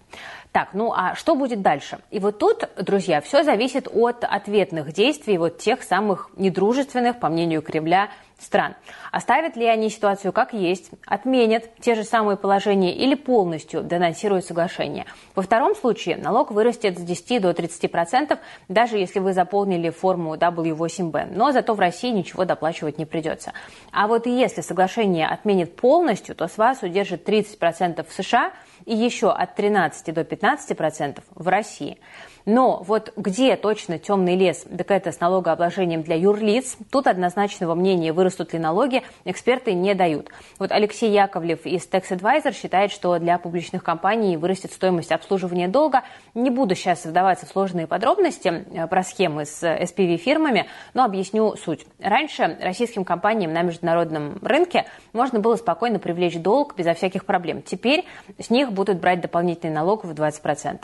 Так, 0.52 0.70
ну 0.72 0.92
а 0.92 1.14
что 1.14 1.36
будет 1.36 1.62
дальше? 1.62 2.00
И 2.10 2.18
вот 2.18 2.38
тут, 2.38 2.68
друзья, 2.76 3.20
все 3.20 3.44
зависит 3.44 3.86
от 3.92 4.24
ответных 4.24 4.92
действий 4.92 5.38
вот 5.38 5.58
тех 5.58 5.82
самых 5.84 6.28
недружественных, 6.36 7.20
по 7.20 7.28
мнению 7.28 7.62
Кремля, 7.62 8.10
стран. 8.36 8.74
Оставят 9.12 9.54
ли 9.54 9.66
они 9.66 9.90
ситуацию 9.90 10.32
как 10.32 10.52
есть, 10.52 10.90
отменят 11.06 11.64
те 11.80 11.94
же 11.94 12.02
самые 12.02 12.36
положения 12.36 12.92
или 12.92 13.14
полностью 13.14 13.84
денонсируют 13.84 14.44
соглашение. 14.44 15.04
Во 15.36 15.42
втором 15.42 15.76
случае 15.76 16.16
налог 16.16 16.50
вырастет 16.50 16.98
с 16.98 17.02
10 17.02 17.42
до 17.42 17.50
30%, 17.50 18.38
даже 18.68 18.98
если 18.98 19.20
вы 19.20 19.34
заполнили 19.34 19.90
форму 19.90 20.34
W8B. 20.34 21.28
Но 21.32 21.52
зато 21.52 21.74
в 21.74 21.80
России 21.80 22.10
ничего 22.10 22.44
доплачивать 22.44 22.98
не 22.98 23.04
придется. 23.04 23.52
А 23.92 24.08
вот 24.08 24.26
если 24.26 24.62
соглашение 24.62 25.28
отменит 25.28 25.76
полностью, 25.76 26.34
то 26.34 26.48
с 26.48 26.58
вас 26.58 26.82
удержит 26.82 27.28
30% 27.28 28.04
в 28.08 28.12
США– 28.12 28.52
и 28.86 28.94
еще 28.94 29.30
от 29.30 29.54
13 29.54 30.14
до 30.14 30.22
15% 30.22 31.22
в 31.34 31.48
России. 31.48 31.98
Но 32.46 32.82
вот 32.82 33.12
где 33.16 33.56
точно 33.56 33.98
темный 33.98 34.36
лес, 34.36 34.64
так 34.76 34.90
это 34.90 35.12
с 35.12 35.20
налогообложением 35.20 36.02
для 36.02 36.16
юрлиц. 36.16 36.76
Тут 36.90 37.06
однозначного 37.06 37.74
мнения, 37.74 38.12
вырастут 38.12 38.52
ли 38.52 38.58
налоги, 38.58 39.02
эксперты 39.24 39.72
не 39.74 39.94
дают. 39.94 40.28
Вот 40.58 40.72
Алексей 40.72 41.10
Яковлев 41.10 41.66
из 41.66 41.88
Tax 41.88 42.10
Advisor 42.10 42.52
считает, 42.52 42.92
что 42.92 43.18
для 43.18 43.38
публичных 43.38 43.84
компаний 43.84 44.36
вырастет 44.36 44.72
стоимость 44.72 45.12
обслуживания 45.12 45.68
долга. 45.68 46.02
Не 46.34 46.50
буду 46.50 46.74
сейчас 46.74 47.04
вдаваться 47.04 47.46
в 47.46 47.50
сложные 47.50 47.86
подробности 47.86 48.48
э, 48.72 48.86
про 48.86 49.02
схемы 49.02 49.44
с 49.44 49.62
SPV-фирмами, 49.62 50.66
но 50.94 51.04
объясню 51.04 51.56
суть. 51.56 51.86
Раньше 51.98 52.58
российским 52.60 53.04
компаниям 53.04 53.52
на 53.52 53.62
международном 53.62 54.38
рынке 54.42 54.86
можно 55.12 55.40
было 55.40 55.56
спокойно 55.56 55.98
привлечь 55.98 56.38
долг 56.38 56.74
безо 56.76 56.94
всяких 56.94 57.24
проблем. 57.24 57.62
Теперь 57.62 58.04
с 58.38 58.50
них 58.50 58.72
будут 58.72 59.00
брать 59.00 59.20
дополнительный 59.20 59.74
налог 59.74 60.04
в 60.04 60.12
20%. 60.12 60.80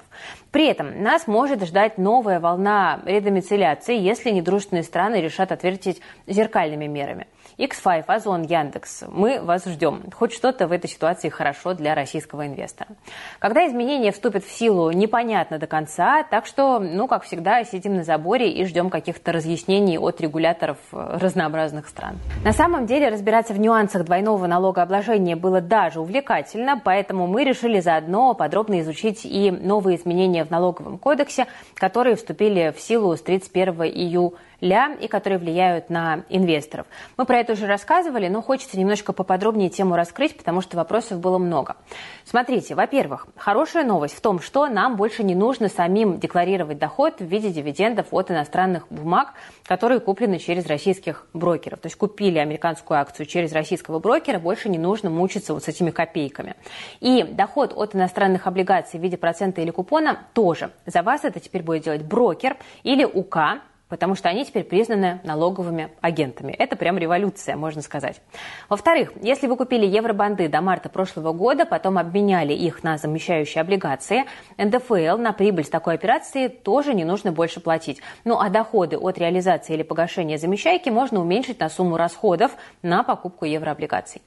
При 0.51 0.67
этом 0.67 1.03
нас 1.03 1.27
может 1.27 1.46
может 1.47 1.65
ждать 1.65 1.97
новая 1.97 2.41
волна 2.41 2.99
редомицеляции, 3.05 3.97
если 3.97 4.31
недружественные 4.31 4.83
страны 4.83 5.21
решат 5.21 5.53
ответить 5.53 6.03
зеркальными 6.27 6.87
мерами. 6.87 7.29
X5, 7.59 8.05
Озон, 8.07 8.43
Яндекс, 8.43 9.05
мы 9.09 9.41
вас 9.41 9.65
ждем. 9.65 10.03
Хоть 10.15 10.35
что-то 10.35 10.69
в 10.69 10.73
этой 10.73 10.91
ситуации 10.91 11.31
хорошо 11.31 11.73
для 11.73 11.95
российского 11.95 12.47
инвестора. 12.47 12.91
Когда 13.39 13.67
изменения 13.67 14.13
вступят 14.13 14.45
в 14.45 14.53
силу, 14.53 14.91
непонятно 14.91 15.59
до 15.59 15.67
конца, 15.67 16.23
так 16.23 16.45
что, 16.45 16.79
ну, 16.79 17.09
как 17.09 17.23
всегда, 17.23 17.65
сидим 17.65 17.97
на 17.97 18.05
заборе 18.05 18.53
и 18.53 18.67
ждем 18.67 18.91
каких-то 18.91 19.33
разъяснений 19.33 19.99
от 19.99 20.21
регуляторов 20.21 20.77
разнообразных 20.93 21.89
стран. 21.89 22.19
На 22.45 22.53
самом 22.53 22.85
деле 22.85 23.09
разбираться 23.09 23.55
в 23.55 23.59
нюансах 23.59 24.05
двойного 24.05 24.47
налогообложения 24.47 25.35
было 25.35 25.63
даже 25.63 26.01
увлекательно, 26.01 26.79
поэтому 26.85 27.27
мы 27.27 27.45
решили 27.45 27.81
заодно 27.81 28.35
подробно 28.35 28.81
изучить 28.81 29.25
и 29.25 29.51
новые 29.51 29.97
изменения 29.97 30.45
в 30.45 30.51
налоговом 30.51 30.99
кодексе, 30.99 31.47
которые 31.75 32.17
вступили 32.17 32.75
в 32.77 32.81
силу 32.83 33.17
с 33.17 33.23
31 33.23 33.85
июля 33.85 34.37
ля 34.61 34.95
и 35.01 35.09
которые 35.09 35.39
влияют 35.39 35.91
на 35.91 36.25
инвесторов. 36.29 36.87
Мы 37.17 37.25
про 37.25 37.39
это 37.39 37.53
уже 37.53 37.67
рассказывали, 37.67 38.29
но 38.29 38.43
хочется 38.43 38.79
немножко 38.79 39.13
поподробнее 39.13 39.71
тему 39.71 39.97
раскрыть, 39.97 40.37
потому 40.37 40.61
что 40.61 40.77
вопросов 40.77 41.21
было 41.21 41.39
много. 41.39 41.77
Смотрите, 42.25 42.75
во-первых, 42.75 43.27
хорошая 43.37 43.85
новость 43.85 44.17
в 44.17 44.21
том, 44.21 44.41
что 44.41 44.67
нам 44.67 44.97
больше 44.97 45.23
не 45.23 45.35
нужно 45.35 45.69
самим 45.69 46.19
декларировать 46.19 46.79
доход 46.79 47.21
в 47.21 47.25
виде 47.25 47.51
дивидендов 47.51 48.07
от 48.11 48.31
иностранных 48.31 48.87
бумаг, 48.91 49.35
которые 49.65 50.01
куплены 50.01 50.39
через 50.39 50.67
российских 50.67 51.27
брокеров. 51.33 51.81
То 51.81 51.87
есть 51.87 51.97
купили 51.97 52.39
американскую 52.39 52.99
акцию 52.99 53.27
через 53.27 53.53
российского 53.53 53.99
брокера, 53.99 54.39
больше 54.39 54.69
не 54.69 54.79
нужно 54.79 55.11
мучиться 55.11 55.55
вот 55.55 55.65
с 55.65 55.69
этими 55.69 55.91
копейками. 55.91 56.55
И 57.01 57.23
доход 57.23 57.73
от 57.75 57.95
иностранных 57.95 58.47
облигаций 58.47 58.99
в 58.99 59.03
виде 59.03 59.17
процента 59.17 59.61
или 59.61 59.71
купона 59.71 60.19
тоже. 60.35 60.71
За 60.87 61.03
вас 61.03 61.25
это 61.25 61.41
теперь 61.41 61.63
будет 61.63 61.85
делать 61.85 62.03
брокер 62.03 62.57
или 62.83 63.05
УК, 63.05 63.61
потому 63.89 64.15
что 64.15 64.29
они 64.29 64.45
теперь 64.45 64.65
признаны 64.65 65.21
налоговыми 65.25 65.91
агентами. 66.01 66.53
Это 66.53 66.77
прям 66.77 66.99
революция, 66.99 67.57
можно 67.57 67.83
сказать. 67.83 68.21
Во-вторых, 68.69 69.13
если 69.23 69.47
вы 69.47 69.57
купили 69.57 69.87
евробанды 69.87 70.49
до 70.49 70.61
марта 70.61 70.89
прошлого 70.89 71.33
года, 71.33 71.65
потом 71.67 71.99
обменяли 71.99 72.53
их 72.53 72.83
на 72.83 72.99
замещающие 72.99 73.61
облигации, 73.61 74.25
НДФЛ 74.59 75.19
на 75.19 75.33
прибыль 75.33 75.65
с 75.65 75.69
такой 75.69 75.95
операции 75.95 76.49
тоже 76.49 76.95
не 76.95 77.05
нужно 77.05 77.33
больше 77.33 77.61
платить. 77.61 78.01
Ну 78.25 78.41
а 78.41 78.49
доходы 78.49 78.99
от 78.99 79.19
реализации 79.19 79.75
или 79.75 79.83
погашения 79.83 80.39
замещайки 80.39 80.89
можно 80.89 81.21
уменьшить 81.21 81.61
на 81.61 81.69
сумму 81.69 81.97
расходов 81.97 82.53
на 82.83 83.03
покупку 83.03 83.45
еврооблигаций. 83.45 84.23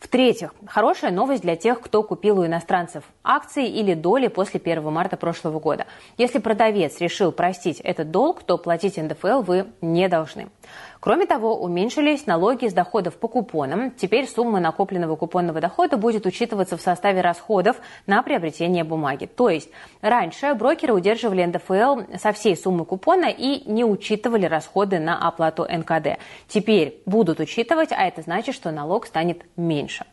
В-третьих, 0.00 0.54
хорошая 0.66 1.10
новость 1.10 1.42
для 1.42 1.56
тех, 1.56 1.78
кто 1.80 2.02
купил 2.02 2.40
у 2.40 2.46
иностранцев 2.46 3.04
акции 3.22 3.68
или 3.68 3.92
доли 3.92 4.28
после 4.28 4.58
1 4.58 4.82
марта 4.90 5.18
прошлого 5.18 5.60
года. 5.60 5.86
Если 6.16 6.38
продавец 6.38 7.00
решил 7.00 7.32
простить 7.32 7.80
этот 7.80 8.10
долг, 8.10 8.42
то 8.42 8.56
платить 8.56 8.96
НДФЛ 8.96 9.42
вы 9.42 9.66
не 9.82 10.08
должны. 10.08 10.48
Кроме 11.00 11.24
того, 11.24 11.56
уменьшились 11.56 12.26
налоги 12.26 12.68
с 12.68 12.74
доходов 12.74 13.16
по 13.16 13.26
купонам. 13.26 13.90
Теперь 13.90 14.28
сумма 14.28 14.60
накопленного 14.60 15.16
купонного 15.16 15.58
дохода 15.58 15.96
будет 15.96 16.26
учитываться 16.26 16.76
в 16.76 16.82
составе 16.82 17.22
расходов 17.22 17.78
на 18.06 18.22
приобретение 18.22 18.84
бумаги. 18.84 19.24
То 19.24 19.48
есть 19.48 19.70
раньше 20.02 20.52
брокеры 20.54 20.92
удерживали 20.92 21.42
НДФЛ 21.42 22.18
со 22.18 22.32
всей 22.32 22.54
суммы 22.54 22.84
купона 22.84 23.30
и 23.30 23.68
не 23.70 23.82
учитывали 23.82 24.44
расходы 24.44 24.98
на 24.98 25.26
оплату 25.26 25.66
НКД. 25.66 26.18
Теперь 26.48 27.00
будут 27.06 27.40
учитывать, 27.40 27.92
а 27.92 28.06
это 28.06 28.20
значит, 28.20 28.54
что 28.54 28.70
налог 28.70 29.06
станет 29.06 29.46
меньше. 29.56 30.04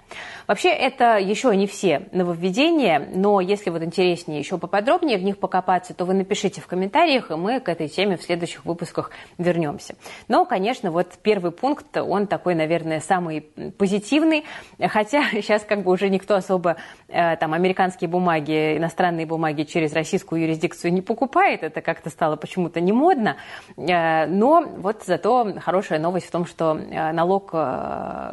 Вообще, 0.47 0.69
это 0.69 1.17
еще 1.17 1.53
не 1.57 1.67
все 1.67 2.07
нововведения, 2.13 3.05
но 3.13 3.41
если 3.41 3.69
вот 3.69 3.83
интереснее 3.83 4.39
еще 4.39 4.57
поподробнее 4.57 5.17
в 5.17 5.23
них 5.23 5.39
покопаться, 5.39 5.93
то 5.93 6.05
вы 6.05 6.13
напишите 6.13 6.61
в 6.61 6.67
комментариях, 6.67 7.31
и 7.31 7.35
мы 7.35 7.59
к 7.59 7.67
этой 7.67 7.89
теме 7.89 8.15
в 8.15 8.23
следующих 8.23 8.63
выпусках 8.63 9.11
вернемся. 9.37 9.95
Но, 10.29 10.45
конечно, 10.45 10.89
вот 10.89 11.09
первый 11.21 11.51
пункт, 11.51 11.97
он 11.97 12.27
такой, 12.27 12.55
наверное, 12.55 13.01
самый 13.01 13.41
позитивный, 13.77 14.45
хотя 14.79 15.23
сейчас 15.31 15.63
как 15.63 15.83
бы 15.83 15.91
уже 15.91 16.07
никто 16.09 16.35
особо 16.35 16.77
э, 17.09 17.35
там 17.35 17.53
американские 17.53 18.09
бумаги, 18.09 18.77
иностранные 18.77 19.25
бумаги 19.25 19.63
через 19.63 19.91
российскую 19.91 20.41
юрисдикцию 20.41 20.93
не 20.93 21.01
покупает, 21.01 21.63
это 21.63 21.81
как-то 21.81 22.09
стало 22.09 22.37
почему-то 22.37 22.79
не 22.79 22.93
модно, 22.93 23.35
э, 23.75 24.25
но 24.27 24.61
вот 24.77 25.03
зато 25.05 25.55
хорошая 25.59 25.99
новость 25.99 26.27
в 26.27 26.31
том, 26.31 26.45
что 26.45 26.77
э, 26.77 27.11
налог 27.11 27.51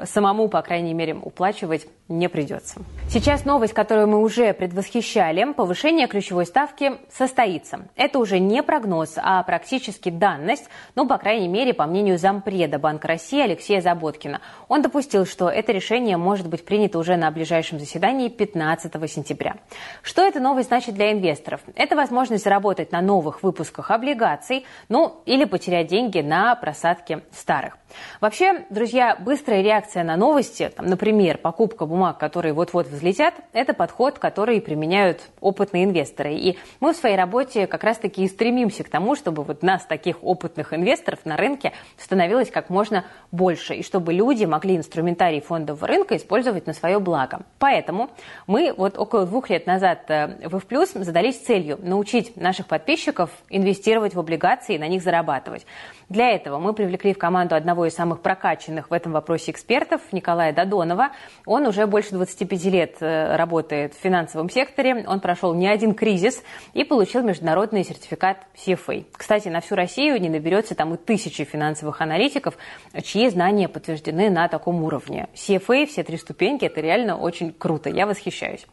самому, 0.04 0.48
по 0.48 0.62
крайней 0.62 0.94
мере, 0.94 1.14
уплачивать 1.14 1.63
не 2.08 2.28
придется. 2.28 2.82
Сейчас 3.08 3.44
новость, 3.44 3.72
которую 3.72 4.08
мы 4.08 4.20
уже 4.20 4.52
предвосхищали, 4.52 5.52
повышение 5.52 6.06
ключевой 6.06 6.44
ставки 6.44 6.92
состоится. 7.10 7.88
Это 7.96 8.18
уже 8.18 8.38
не 8.38 8.62
прогноз, 8.62 9.14
а 9.16 9.42
практически 9.42 10.10
данность, 10.10 10.68
ну, 10.94 11.06
по 11.06 11.16
крайней 11.16 11.48
мере, 11.48 11.72
по 11.72 11.86
мнению 11.86 12.18
зампреда 12.18 12.78
Банка 12.78 13.08
России 13.08 13.40
Алексея 13.40 13.80
Заботкина. 13.80 14.40
Он 14.68 14.82
допустил, 14.82 15.24
что 15.24 15.48
это 15.48 15.72
решение 15.72 16.16
может 16.16 16.48
быть 16.48 16.64
принято 16.64 16.98
уже 16.98 17.16
на 17.16 17.30
ближайшем 17.30 17.78
заседании 17.78 18.28
15 18.28 19.10
сентября. 19.10 19.56
Что 20.02 20.22
эта 20.22 20.40
новость 20.40 20.68
значит 20.68 20.94
для 20.94 21.12
инвесторов? 21.12 21.60
Это 21.74 21.96
возможность 21.96 22.44
заработать 22.44 22.92
на 22.92 23.00
новых 23.00 23.42
выпусках 23.42 23.90
облигаций, 23.90 24.66
ну, 24.88 25.22
или 25.24 25.44
потерять 25.44 25.86
деньги 25.86 26.20
на 26.20 26.54
просадке 26.54 27.22
старых. 27.32 27.78
Вообще, 28.20 28.64
друзья, 28.70 29.16
быстрая 29.16 29.62
реакция 29.62 30.04
на 30.04 30.16
новости, 30.16 30.70
там, 30.74 30.86
например, 30.86 31.38
покупка 31.54 31.86
бумаг, 31.86 32.18
которые 32.18 32.52
вот-вот 32.52 32.88
взлетят, 32.88 33.34
это 33.52 33.74
подход, 33.74 34.18
который 34.18 34.60
применяют 34.60 35.20
опытные 35.40 35.84
инвесторы. 35.84 36.34
И 36.34 36.58
мы 36.80 36.92
в 36.92 36.96
своей 36.96 37.16
работе 37.16 37.68
как 37.68 37.84
раз-таки 37.84 38.24
и 38.24 38.28
стремимся 38.28 38.82
к 38.82 38.88
тому, 38.88 39.14
чтобы 39.14 39.44
вот 39.44 39.62
нас, 39.62 39.84
таких 39.84 40.16
опытных 40.24 40.72
инвесторов 40.74 41.20
на 41.24 41.36
рынке, 41.36 41.72
становилось 41.96 42.50
как 42.50 42.70
можно 42.70 43.04
больше, 43.30 43.74
и 43.74 43.84
чтобы 43.84 44.12
люди 44.12 44.44
могли 44.44 44.76
инструментарий 44.76 45.40
фондового 45.40 45.86
рынка 45.86 46.16
использовать 46.16 46.66
на 46.66 46.72
свое 46.72 46.98
благо. 46.98 47.42
Поэтому 47.60 48.10
мы 48.48 48.74
вот 48.76 48.98
около 48.98 49.24
двух 49.24 49.48
лет 49.48 49.68
назад 49.68 50.10
э, 50.10 50.48
в 50.48 50.60
Плюс 50.66 50.90
задались 50.92 51.38
целью 51.38 51.78
научить 51.80 52.36
наших 52.36 52.66
подписчиков 52.66 53.30
инвестировать 53.48 54.14
в 54.14 54.18
облигации 54.18 54.74
и 54.74 54.78
на 54.78 54.88
них 54.88 55.04
зарабатывать. 55.04 55.66
Для 56.08 56.30
этого 56.30 56.58
мы 56.58 56.72
привлекли 56.72 57.14
в 57.14 57.18
команду 57.18 57.54
одного 57.54 57.86
из 57.86 57.94
самых 57.94 58.22
прокачанных 58.22 58.90
в 58.90 58.92
этом 58.92 59.12
вопросе 59.12 59.52
экспертов, 59.52 60.00
Николая 60.10 60.52
Додонова. 60.52 61.10
Он 61.46 61.66
уже 61.66 61.86
больше 61.86 62.12
25 62.12 62.64
лет 62.66 62.96
э, 63.00 63.36
работает 63.36 63.92
в 63.92 63.98
финансовом 63.98 64.48
секторе. 64.48 65.04
Он 65.06 65.20
прошел 65.20 65.52
не 65.52 65.68
один 65.68 65.94
кризис 65.94 66.42
и 66.72 66.84
получил 66.84 67.22
международный 67.22 67.84
сертификат 67.84 68.38
CFA. 68.56 69.04
Кстати, 69.12 69.48
на 69.48 69.60
всю 69.60 69.74
Россию 69.74 70.20
не 70.20 70.30
наберется 70.30 70.74
там 70.74 70.94
и 70.94 70.96
тысячи 70.96 71.44
финансовых 71.44 72.00
аналитиков, 72.00 72.56
чьи 73.02 73.28
знания 73.28 73.68
подтверждены 73.68 74.30
на 74.30 74.48
таком 74.48 74.82
уровне. 74.84 75.28
CFA, 75.34 75.86
все 75.86 76.02
три 76.02 76.16
ступеньки, 76.16 76.64
это 76.64 76.80
реально 76.80 77.18
очень 77.18 77.52
круто. 77.52 77.90
Я 77.90 78.06
восхищаюсь. 78.06 78.66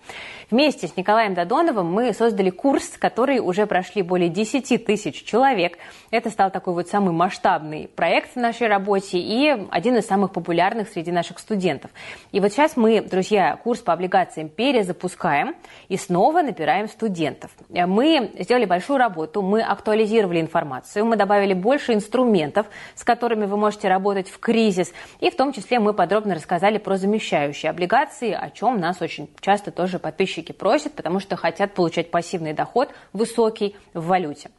Вместе 0.50 0.88
с 0.88 0.96
Николаем 0.96 1.34
Додоновым 1.34 1.92
мы 1.92 2.14
создали 2.14 2.52
курс, 2.52 2.90
который 2.98 3.40
уже 3.40 3.66
прошли 3.66 4.02
более 4.02 4.30
10 4.30 4.86
тысяч 4.86 5.24
человек. 5.24 5.78
Это 6.10 6.30
стал 6.30 6.52
такой 6.52 6.74
вот 6.74 6.88
самый 6.88 7.14
масштабный 7.14 7.90
проект 7.94 8.36
в 8.36 8.40
нашей 8.40 8.68
работе 8.68 9.18
и 9.18 9.68
один 9.72 9.98
из 9.98 10.06
самых 10.06 10.32
популярных 10.32 10.90
среди 10.90 11.12
наших 11.12 11.40
студентов. 11.40 11.92
И 12.32 12.40
вот 12.40 12.52
сейчас 12.52 12.61
мы, 12.76 13.02
друзья, 13.02 13.56
курс 13.56 13.80
по 13.80 13.94
облигациям 13.94 14.50
перезапускаем 14.50 15.56
и 15.90 15.98
снова 15.98 16.42
набираем 16.42 16.88
студентов. 16.88 17.52
Мы 17.70 18.32
сделали 18.40 18.66
большую 18.66 19.00
работу, 19.00 19.42
мы 19.42 19.62
актуализировали 19.62 20.40
информацию, 20.40 21.06
мы 21.06 21.16
добавили 21.16 21.54
больше 21.54 21.94
инструментов, 21.94 22.68
с 22.96 23.04
которыми 23.04 23.46
вы 23.46 23.58
можете 23.58 23.88
работать 23.88 24.30
в 24.30 24.40
кризис, 24.40 24.94
и 25.20 25.30
в 25.30 25.36
том 25.36 25.54
числе 25.54 25.80
мы 25.80 25.94
подробно 25.94 26.36
рассказали 26.36 26.78
про 26.78 26.98
замещающие 26.98 27.70
облигации, 27.70 28.32
о 28.32 28.50
чем 28.50 28.80
нас 28.80 29.02
очень 29.02 29.30
часто 29.40 29.72
тоже 29.72 30.00
подписчики 30.00 30.52
просят, 30.52 30.94
потому 30.94 31.20
что 31.20 31.36
хотят 31.36 31.74
получать 31.74 32.12
пассивный 32.12 32.54
доход 32.54 32.90
высокий 33.14 33.76
в 33.94 34.06
валюте. 34.06 34.52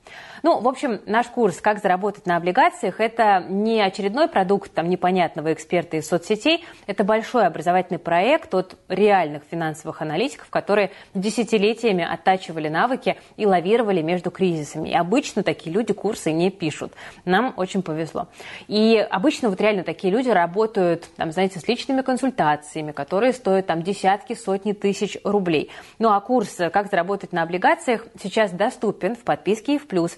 Ну, 0.43 0.61
в 0.61 0.67
общем, 0.67 1.01
наш 1.07 1.29
курс 1.29 1.61
«Как 1.61 1.81
заработать 1.81 2.27
на 2.27 2.37
облигациях»– 2.37 2.97
это 3.01 3.45
не 3.49 3.81
очередной 3.81 4.27
продукт 4.27 4.73
там 4.73 4.89
непонятного 4.89 5.53
эксперта 5.53 5.97
из 5.99 6.09
соцсетей, 6.09 6.65
это 6.87 7.05
большой 7.05 7.47
образовательный 7.47 7.92
понятный 7.93 7.99
проект 7.99 8.55
от 8.55 8.77
реальных 8.89 9.43
финансовых 9.51 10.03
аналитиков, 10.03 10.49
которые 10.51 10.91
десятилетиями 11.15 12.05
оттачивали 12.05 12.69
навыки 12.69 13.17
и 13.37 13.47
лавировали 13.47 14.03
между 14.03 14.31
кризисами. 14.31 14.91
И 14.91 14.95
обычно 14.95 15.43
такие 15.43 15.73
люди 15.75 15.93
курсы 15.93 16.33
не 16.33 16.51
пишут. 16.51 16.93
Нам 17.25 17.55
очень 17.57 17.83
повезло. 17.83 18.29
И 18.69 18.97
обычно 19.11 19.49
вот 19.49 19.61
реально 19.61 19.83
такие 19.83 20.13
люди 20.13 20.29
работают, 20.29 21.09
там, 21.17 21.33
знаете, 21.33 21.59
с 21.59 21.69
личными 21.69 22.03
консультациями, 22.03 22.93
которые 22.93 23.33
стоят 23.33 23.67
там 23.67 23.83
десятки, 23.83 24.35
сотни 24.35 24.73
тысяч 24.73 25.19
рублей. 25.25 25.71
Ну 25.99 26.11
а 26.11 26.21
курс 26.21 26.57
«Как 26.73 26.91
заработать 26.91 27.33
на 27.33 27.43
облигациях» 27.43 28.07
сейчас 28.23 28.53
доступен 28.53 29.15
в 29.15 29.25
подписке 29.25 29.75
и 29.75 29.79
в 29.79 29.87
плюс 29.87 30.17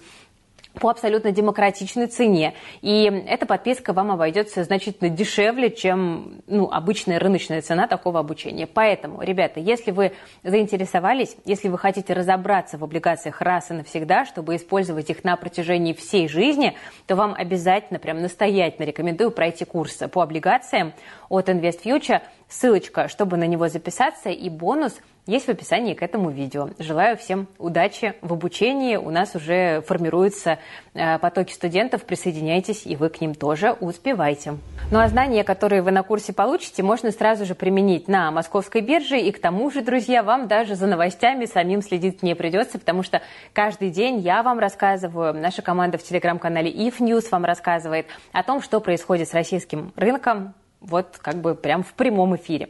по 0.80 0.90
абсолютно 0.90 1.30
демократичной 1.30 2.06
цене. 2.06 2.54
И 2.82 3.04
эта 3.26 3.46
подписка 3.46 3.92
вам 3.92 4.10
обойдется 4.10 4.64
значительно 4.64 5.08
дешевле, 5.10 5.70
чем 5.70 6.42
ну, 6.46 6.70
обычная 6.70 7.18
рыночная 7.18 7.62
цена 7.62 7.86
такого 7.86 8.20
обучения. 8.20 8.66
Поэтому, 8.66 9.22
ребята, 9.22 9.60
если 9.60 9.90
вы 9.90 10.12
заинтересовались, 10.42 11.36
если 11.44 11.68
вы 11.68 11.78
хотите 11.78 12.12
разобраться 12.12 12.78
в 12.78 12.84
облигациях 12.84 13.40
раз 13.40 13.70
и 13.70 13.74
навсегда, 13.74 14.24
чтобы 14.24 14.56
использовать 14.56 15.10
их 15.10 15.24
на 15.24 15.36
протяжении 15.36 15.92
всей 15.92 16.28
жизни, 16.28 16.76
то 17.06 17.16
вам 17.16 17.34
обязательно, 17.36 17.98
прям 17.98 18.20
настоятельно 18.20 18.86
рекомендую 18.86 19.30
пройти 19.30 19.64
курс 19.64 19.96
по 20.12 20.22
облигациям 20.22 20.92
от 21.28 21.48
InvestFuture. 21.48 22.22
Ссылочка, 22.48 23.08
чтобы 23.08 23.36
на 23.36 23.46
него 23.46 23.68
записаться, 23.68 24.30
и 24.30 24.48
бонус– 24.48 24.94
есть 25.26 25.46
в 25.46 25.48
описании 25.48 25.94
к 25.94 26.02
этому 26.02 26.30
видео. 26.30 26.68
Желаю 26.78 27.16
всем 27.16 27.48
удачи 27.58 28.14
в 28.20 28.32
обучении. 28.32 28.96
У 28.96 29.10
нас 29.10 29.34
уже 29.34 29.82
формируются 29.86 30.58
э, 30.92 31.18
потоки 31.18 31.52
студентов. 31.52 32.04
Присоединяйтесь, 32.04 32.84
и 32.84 32.94
вы 32.94 33.08
к 33.08 33.20
ним 33.20 33.34
тоже 33.34 33.72
успевайте. 33.72 34.58
Ну 34.90 34.98
а 34.98 35.08
знания, 35.08 35.42
которые 35.42 35.80
вы 35.80 35.92
на 35.92 36.02
курсе 36.02 36.34
получите, 36.34 36.82
можно 36.82 37.10
сразу 37.10 37.46
же 37.46 37.54
применить 37.54 38.06
на 38.06 38.30
московской 38.30 38.82
бирже. 38.82 39.18
И 39.18 39.32
к 39.32 39.40
тому 39.40 39.70
же, 39.70 39.80
друзья, 39.80 40.22
вам 40.22 40.46
даже 40.46 40.74
за 40.74 40.86
новостями 40.86 41.46
самим 41.46 41.80
следить 41.80 42.22
не 42.22 42.34
придется, 42.34 42.78
потому 42.78 43.02
что 43.02 43.22
каждый 43.54 43.90
день 43.90 44.18
я 44.18 44.42
вам 44.42 44.58
рассказываю, 44.58 45.32
наша 45.32 45.62
команда 45.62 45.96
в 45.96 46.02
телеграм-канале 46.02 46.70
If 46.70 46.98
News 46.98 47.28
вам 47.30 47.46
рассказывает 47.46 48.06
о 48.32 48.42
том, 48.42 48.60
что 48.60 48.78
происходит 48.80 49.28
с 49.28 49.34
российским 49.34 49.92
рынком, 49.96 50.54
вот 50.84 51.18
как 51.20 51.36
бы 51.36 51.54
прям 51.54 51.82
в 51.82 51.94
прямом 51.94 52.36
эфире. 52.36 52.68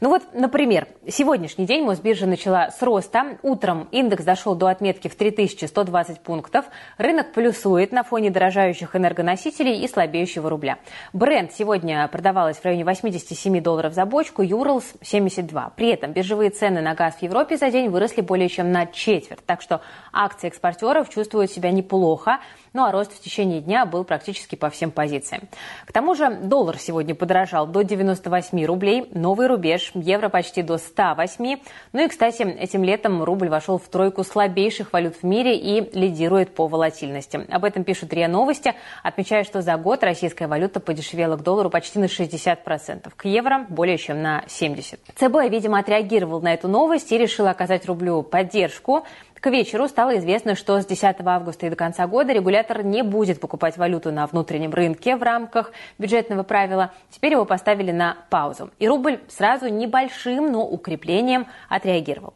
Ну 0.00 0.10
вот, 0.10 0.22
например, 0.32 0.86
сегодняшний 1.08 1.66
день 1.66 1.84
Мосбиржа 1.84 2.26
начала 2.26 2.70
с 2.70 2.80
роста. 2.82 3.38
Утром 3.42 3.88
индекс 3.90 4.22
дошел 4.22 4.54
до 4.54 4.68
отметки 4.68 5.08
в 5.08 5.16
3120 5.16 6.20
пунктов. 6.20 6.66
Рынок 6.98 7.32
плюсует 7.32 7.90
на 7.90 8.04
фоне 8.04 8.30
дорожающих 8.30 8.94
энергоносителей 8.94 9.82
и 9.82 9.88
слабеющего 9.88 10.48
рубля. 10.48 10.78
Бренд 11.12 11.52
сегодня 11.52 12.06
продавалась 12.06 12.58
в 12.58 12.64
районе 12.64 12.84
87 12.84 13.60
долларов 13.60 13.92
за 13.92 14.06
бочку, 14.06 14.42
Юрлс 14.42 14.84
72. 15.02 15.72
При 15.74 15.88
этом 15.88 16.12
биржевые 16.12 16.50
цены 16.50 16.80
на 16.80 16.94
газ 16.94 17.16
в 17.16 17.22
Европе 17.22 17.56
за 17.56 17.68
день 17.70 17.88
выросли 17.88 18.20
более 18.20 18.48
чем 18.48 18.70
на 18.70 18.86
четверть. 18.86 19.44
Так 19.46 19.60
что 19.62 19.80
акции 20.12 20.46
экспортеров 20.46 21.08
чувствуют 21.08 21.50
себя 21.50 21.72
неплохо. 21.72 22.38
Ну 22.72 22.84
а 22.84 22.92
рост 22.92 23.12
в 23.12 23.20
течение 23.20 23.60
дня 23.60 23.84
был 23.84 24.04
практически 24.04 24.54
по 24.54 24.70
всем 24.70 24.92
позициям. 24.92 25.48
К 25.86 25.92
тому 25.92 26.14
же 26.14 26.30
доллар 26.30 26.78
сегодня 26.78 27.16
подорожал 27.16 27.66
до 27.66 27.82
98 27.82 28.64
рублей, 28.64 29.08
новый 29.12 29.48
рубеж, 29.48 29.87
евро 29.94 30.28
почти 30.28 30.62
до 30.62 30.78
108. 30.78 31.58
Ну 31.92 32.04
и, 32.04 32.08
кстати, 32.08 32.42
этим 32.42 32.84
летом 32.84 33.22
рубль 33.22 33.48
вошел 33.48 33.78
в 33.78 33.88
тройку 33.88 34.24
слабейших 34.24 34.92
валют 34.92 35.16
в 35.16 35.22
мире 35.24 35.56
и 35.56 35.88
лидирует 35.96 36.54
по 36.54 36.66
волатильности. 36.66 37.46
Об 37.50 37.64
этом 37.64 37.84
пишут 37.84 38.12
РИА 38.12 38.28
Новости, 38.28 38.74
отмечая, 39.02 39.44
что 39.44 39.62
за 39.62 39.76
год 39.76 40.02
российская 40.02 40.46
валюта 40.46 40.80
подешевела 40.80 41.36
к 41.36 41.42
доллару 41.42 41.70
почти 41.70 41.98
на 41.98 42.04
60%, 42.04 43.12
к 43.16 43.24
евро 43.24 43.66
более 43.68 43.98
чем 43.98 44.22
на 44.22 44.44
70%. 44.46 44.98
ЦБ, 45.14 45.50
видимо, 45.50 45.78
отреагировал 45.78 46.40
на 46.40 46.54
эту 46.54 46.68
новость 46.68 47.12
и 47.12 47.18
решил 47.18 47.46
оказать 47.46 47.86
рублю 47.86 48.22
поддержку. 48.22 49.04
К 49.40 49.50
вечеру 49.50 49.86
стало 49.86 50.18
известно, 50.18 50.56
что 50.56 50.80
с 50.80 50.86
10 50.86 51.16
августа 51.24 51.66
и 51.66 51.70
до 51.70 51.76
конца 51.76 52.06
года 52.08 52.32
регулятор 52.32 52.82
не 52.82 53.02
будет 53.02 53.40
покупать 53.40 53.76
валюту 53.76 54.10
на 54.10 54.26
внутреннем 54.26 54.72
рынке 54.72 55.16
в 55.16 55.22
рамках 55.22 55.72
бюджетного 55.96 56.42
правила. 56.42 56.92
Теперь 57.10 57.32
его 57.32 57.44
поставили 57.44 57.92
на 57.92 58.16
паузу. 58.30 58.70
И 58.80 58.88
рубль 58.88 59.20
сразу 59.28 59.68
небольшим, 59.68 60.50
но 60.50 60.66
укреплением 60.66 61.46
отреагировал. 61.68 62.34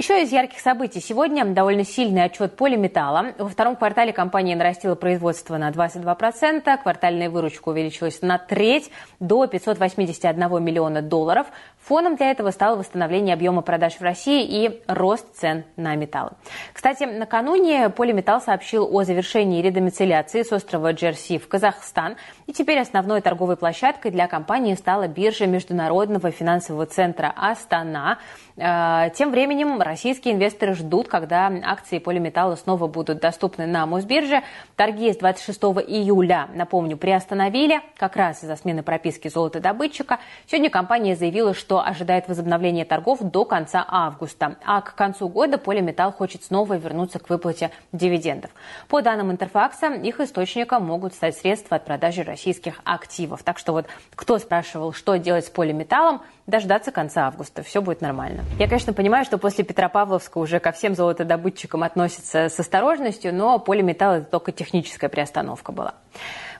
Еще 0.00 0.22
из 0.22 0.32
ярких 0.32 0.60
событий 0.60 0.98
сегодня 0.98 1.44
довольно 1.44 1.84
сильный 1.84 2.24
отчет 2.24 2.56
полиметалла. 2.56 3.34
Во 3.36 3.50
втором 3.50 3.76
квартале 3.76 4.14
компания 4.14 4.56
нарастила 4.56 4.94
производство 4.94 5.58
на 5.58 5.68
22%, 5.68 6.82
квартальная 6.82 7.28
выручка 7.28 7.68
увеличилась 7.68 8.22
на 8.22 8.38
треть 8.38 8.90
до 9.18 9.46
581 9.46 10.64
миллиона 10.64 11.02
долларов. 11.02 11.48
Фоном 11.82 12.16
для 12.16 12.30
этого 12.30 12.50
стало 12.50 12.76
восстановление 12.76 13.34
объема 13.34 13.60
продаж 13.60 13.96
в 13.96 14.00
России 14.00 14.42
и 14.42 14.82
рост 14.86 15.34
цен 15.34 15.64
на 15.76 15.94
металлы. 15.96 16.30
Кстати, 16.72 17.04
накануне 17.04 17.90
Полиметалл 17.90 18.40
сообщил 18.40 18.88
о 18.90 19.04
завершении 19.04 19.60
редомицеляции 19.60 20.42
с 20.42 20.50
острова 20.50 20.92
Джерси 20.92 21.38
в 21.38 21.46
Казахстан. 21.46 22.16
И 22.46 22.54
теперь 22.54 22.78
основной 22.80 23.20
торговой 23.20 23.58
площадкой 23.58 24.12
для 24.12 24.28
компании 24.28 24.76
стала 24.76 25.08
биржа 25.08 25.46
Международного 25.46 26.30
финансового 26.30 26.86
центра 26.86 27.34
«Астана». 27.36 28.18
Э, 28.60 29.10
тем 29.14 29.30
временем 29.30 29.80
российские 29.80 30.34
инвесторы 30.34 30.74
ждут, 30.74 31.08
когда 31.08 31.50
акции 31.64 31.98
полиметалла 31.98 32.56
снова 32.56 32.88
будут 32.88 33.18
доступны 33.18 33.66
на 33.66 33.86
Мосбирже. 33.86 34.42
Торги 34.76 35.10
с 35.10 35.16
26 35.16 35.58
июля, 35.88 36.48
напомню, 36.52 36.98
приостановили 36.98 37.80
как 37.96 38.16
раз 38.16 38.44
из-за 38.44 38.56
смены 38.56 38.82
прописки 38.82 39.28
золотодобытчика. 39.28 40.18
Сегодня 40.46 40.68
компания 40.68 41.16
заявила, 41.16 41.54
что 41.54 41.82
ожидает 41.82 42.28
возобновления 42.28 42.84
торгов 42.84 43.20
до 43.22 43.46
конца 43.46 43.82
августа. 43.88 44.56
А 44.66 44.82
к 44.82 44.94
концу 44.94 45.30
года 45.30 45.56
полиметалл 45.56 46.12
хочет 46.12 46.44
снова 46.44 46.74
вернуться 46.74 47.18
к 47.18 47.30
выплате 47.30 47.70
дивидендов. 47.92 48.50
По 48.88 49.00
данным 49.00 49.30
Интерфакса, 49.30 49.86
их 49.86 50.20
источником 50.20 50.84
могут 50.84 51.14
стать 51.14 51.36
средства 51.38 51.78
от 51.78 51.86
продажи 51.86 52.24
российских 52.24 52.80
активов. 52.84 53.42
Так 53.42 53.58
что 53.58 53.72
вот 53.72 53.86
кто 54.14 54.38
спрашивал, 54.38 54.92
что 54.92 55.16
делать 55.16 55.46
с 55.46 55.50
полиметаллом, 55.50 56.20
дождаться 56.46 56.92
конца 56.92 57.26
августа. 57.26 57.62
Все 57.62 57.80
будет 57.80 58.02
нормально. 58.02 58.42
Я, 58.58 58.68
конечно, 58.68 58.92
понимаю, 58.92 59.24
что 59.24 59.38
после 59.38 59.64
Петропавловска 59.64 60.38
уже 60.38 60.60
ко 60.60 60.72
всем 60.72 60.94
золотодобытчикам 60.94 61.82
относятся 61.82 62.50
с 62.50 62.60
осторожностью, 62.60 63.34
но 63.34 63.58
полиметалл 63.58 64.16
это 64.16 64.30
только 64.30 64.52
техническая 64.52 65.08
приостановка 65.08 65.72
была. 65.72 65.94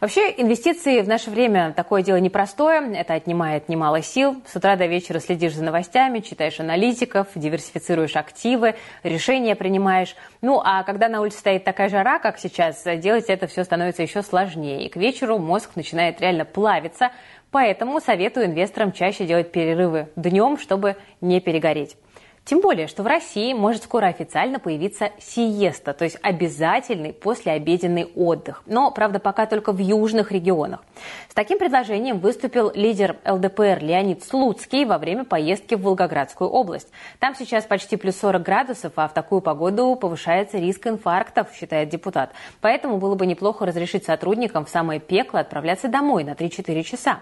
Вообще, 0.00 0.32
инвестиции 0.38 1.02
в 1.02 1.08
наше 1.08 1.28
время 1.28 1.74
такое 1.76 2.02
дело 2.02 2.16
непростое, 2.16 2.94
это 2.94 3.12
отнимает 3.12 3.68
немало 3.68 4.00
сил. 4.00 4.42
С 4.46 4.56
утра 4.56 4.76
до 4.76 4.86
вечера 4.86 5.18
следишь 5.20 5.54
за 5.54 5.62
новостями, 5.62 6.20
читаешь 6.20 6.58
аналитиков, 6.58 7.28
диверсифицируешь 7.34 8.16
активы, 8.16 8.76
решения 9.02 9.54
принимаешь. 9.54 10.16
Ну, 10.40 10.58
а 10.64 10.84
когда 10.84 11.10
на 11.10 11.20
улице 11.20 11.40
стоит 11.40 11.64
такая 11.64 11.90
жара, 11.90 12.18
как 12.18 12.38
сейчас, 12.38 12.82
делать 12.96 13.26
это 13.28 13.46
все 13.46 13.62
становится 13.62 14.00
еще 14.00 14.22
сложнее. 14.22 14.86
И 14.86 14.88
к 14.88 14.96
вечеру 14.96 15.36
мозг 15.36 15.76
начинает 15.76 16.18
реально 16.22 16.46
плавиться, 16.46 17.10
Поэтому 17.50 18.00
советую 18.00 18.46
инвесторам 18.46 18.92
чаще 18.92 19.26
делать 19.26 19.50
перерывы 19.50 20.08
днем, 20.16 20.56
чтобы 20.56 20.96
не 21.20 21.40
перегореть. 21.40 21.96
Тем 22.44 22.60
более, 22.60 22.88
что 22.88 23.02
в 23.02 23.06
России 23.06 23.52
может 23.52 23.84
скоро 23.84 24.06
официально 24.06 24.58
появиться 24.58 25.10
сиеста, 25.20 25.92
то 25.92 26.04
есть 26.04 26.18
обязательный 26.22 27.12
послеобеденный 27.12 28.10
отдых. 28.16 28.62
Но, 28.66 28.90
правда, 28.90 29.20
пока 29.20 29.46
только 29.46 29.72
в 29.72 29.78
южных 29.78 30.32
регионах. 30.32 30.82
С 31.28 31.34
таким 31.34 31.58
предложением 31.58 32.18
выступил 32.18 32.72
лидер 32.74 33.18
ЛДПР 33.24 33.78
Леонид 33.82 34.24
Слуцкий 34.24 34.84
во 34.84 34.98
время 34.98 35.24
поездки 35.24 35.74
в 35.74 35.82
Волгоградскую 35.82 36.50
область. 36.50 36.88
Там 37.18 37.34
сейчас 37.36 37.64
почти 37.64 37.96
плюс 37.96 38.16
40 38.16 38.42
градусов, 38.42 38.92
а 38.96 39.06
в 39.06 39.14
такую 39.14 39.42
погоду 39.42 39.94
повышается 39.94 40.58
риск 40.58 40.86
инфарктов, 40.86 41.48
считает 41.54 41.90
депутат. 41.90 42.32
Поэтому 42.60 42.96
было 42.96 43.14
бы 43.14 43.26
неплохо 43.26 43.66
разрешить 43.66 44.04
сотрудникам 44.04 44.64
в 44.64 44.70
самое 44.70 44.98
пекло 44.98 45.40
отправляться 45.40 45.88
домой 45.88 46.24
на 46.24 46.30
3-4 46.30 46.82
часа. 46.82 47.20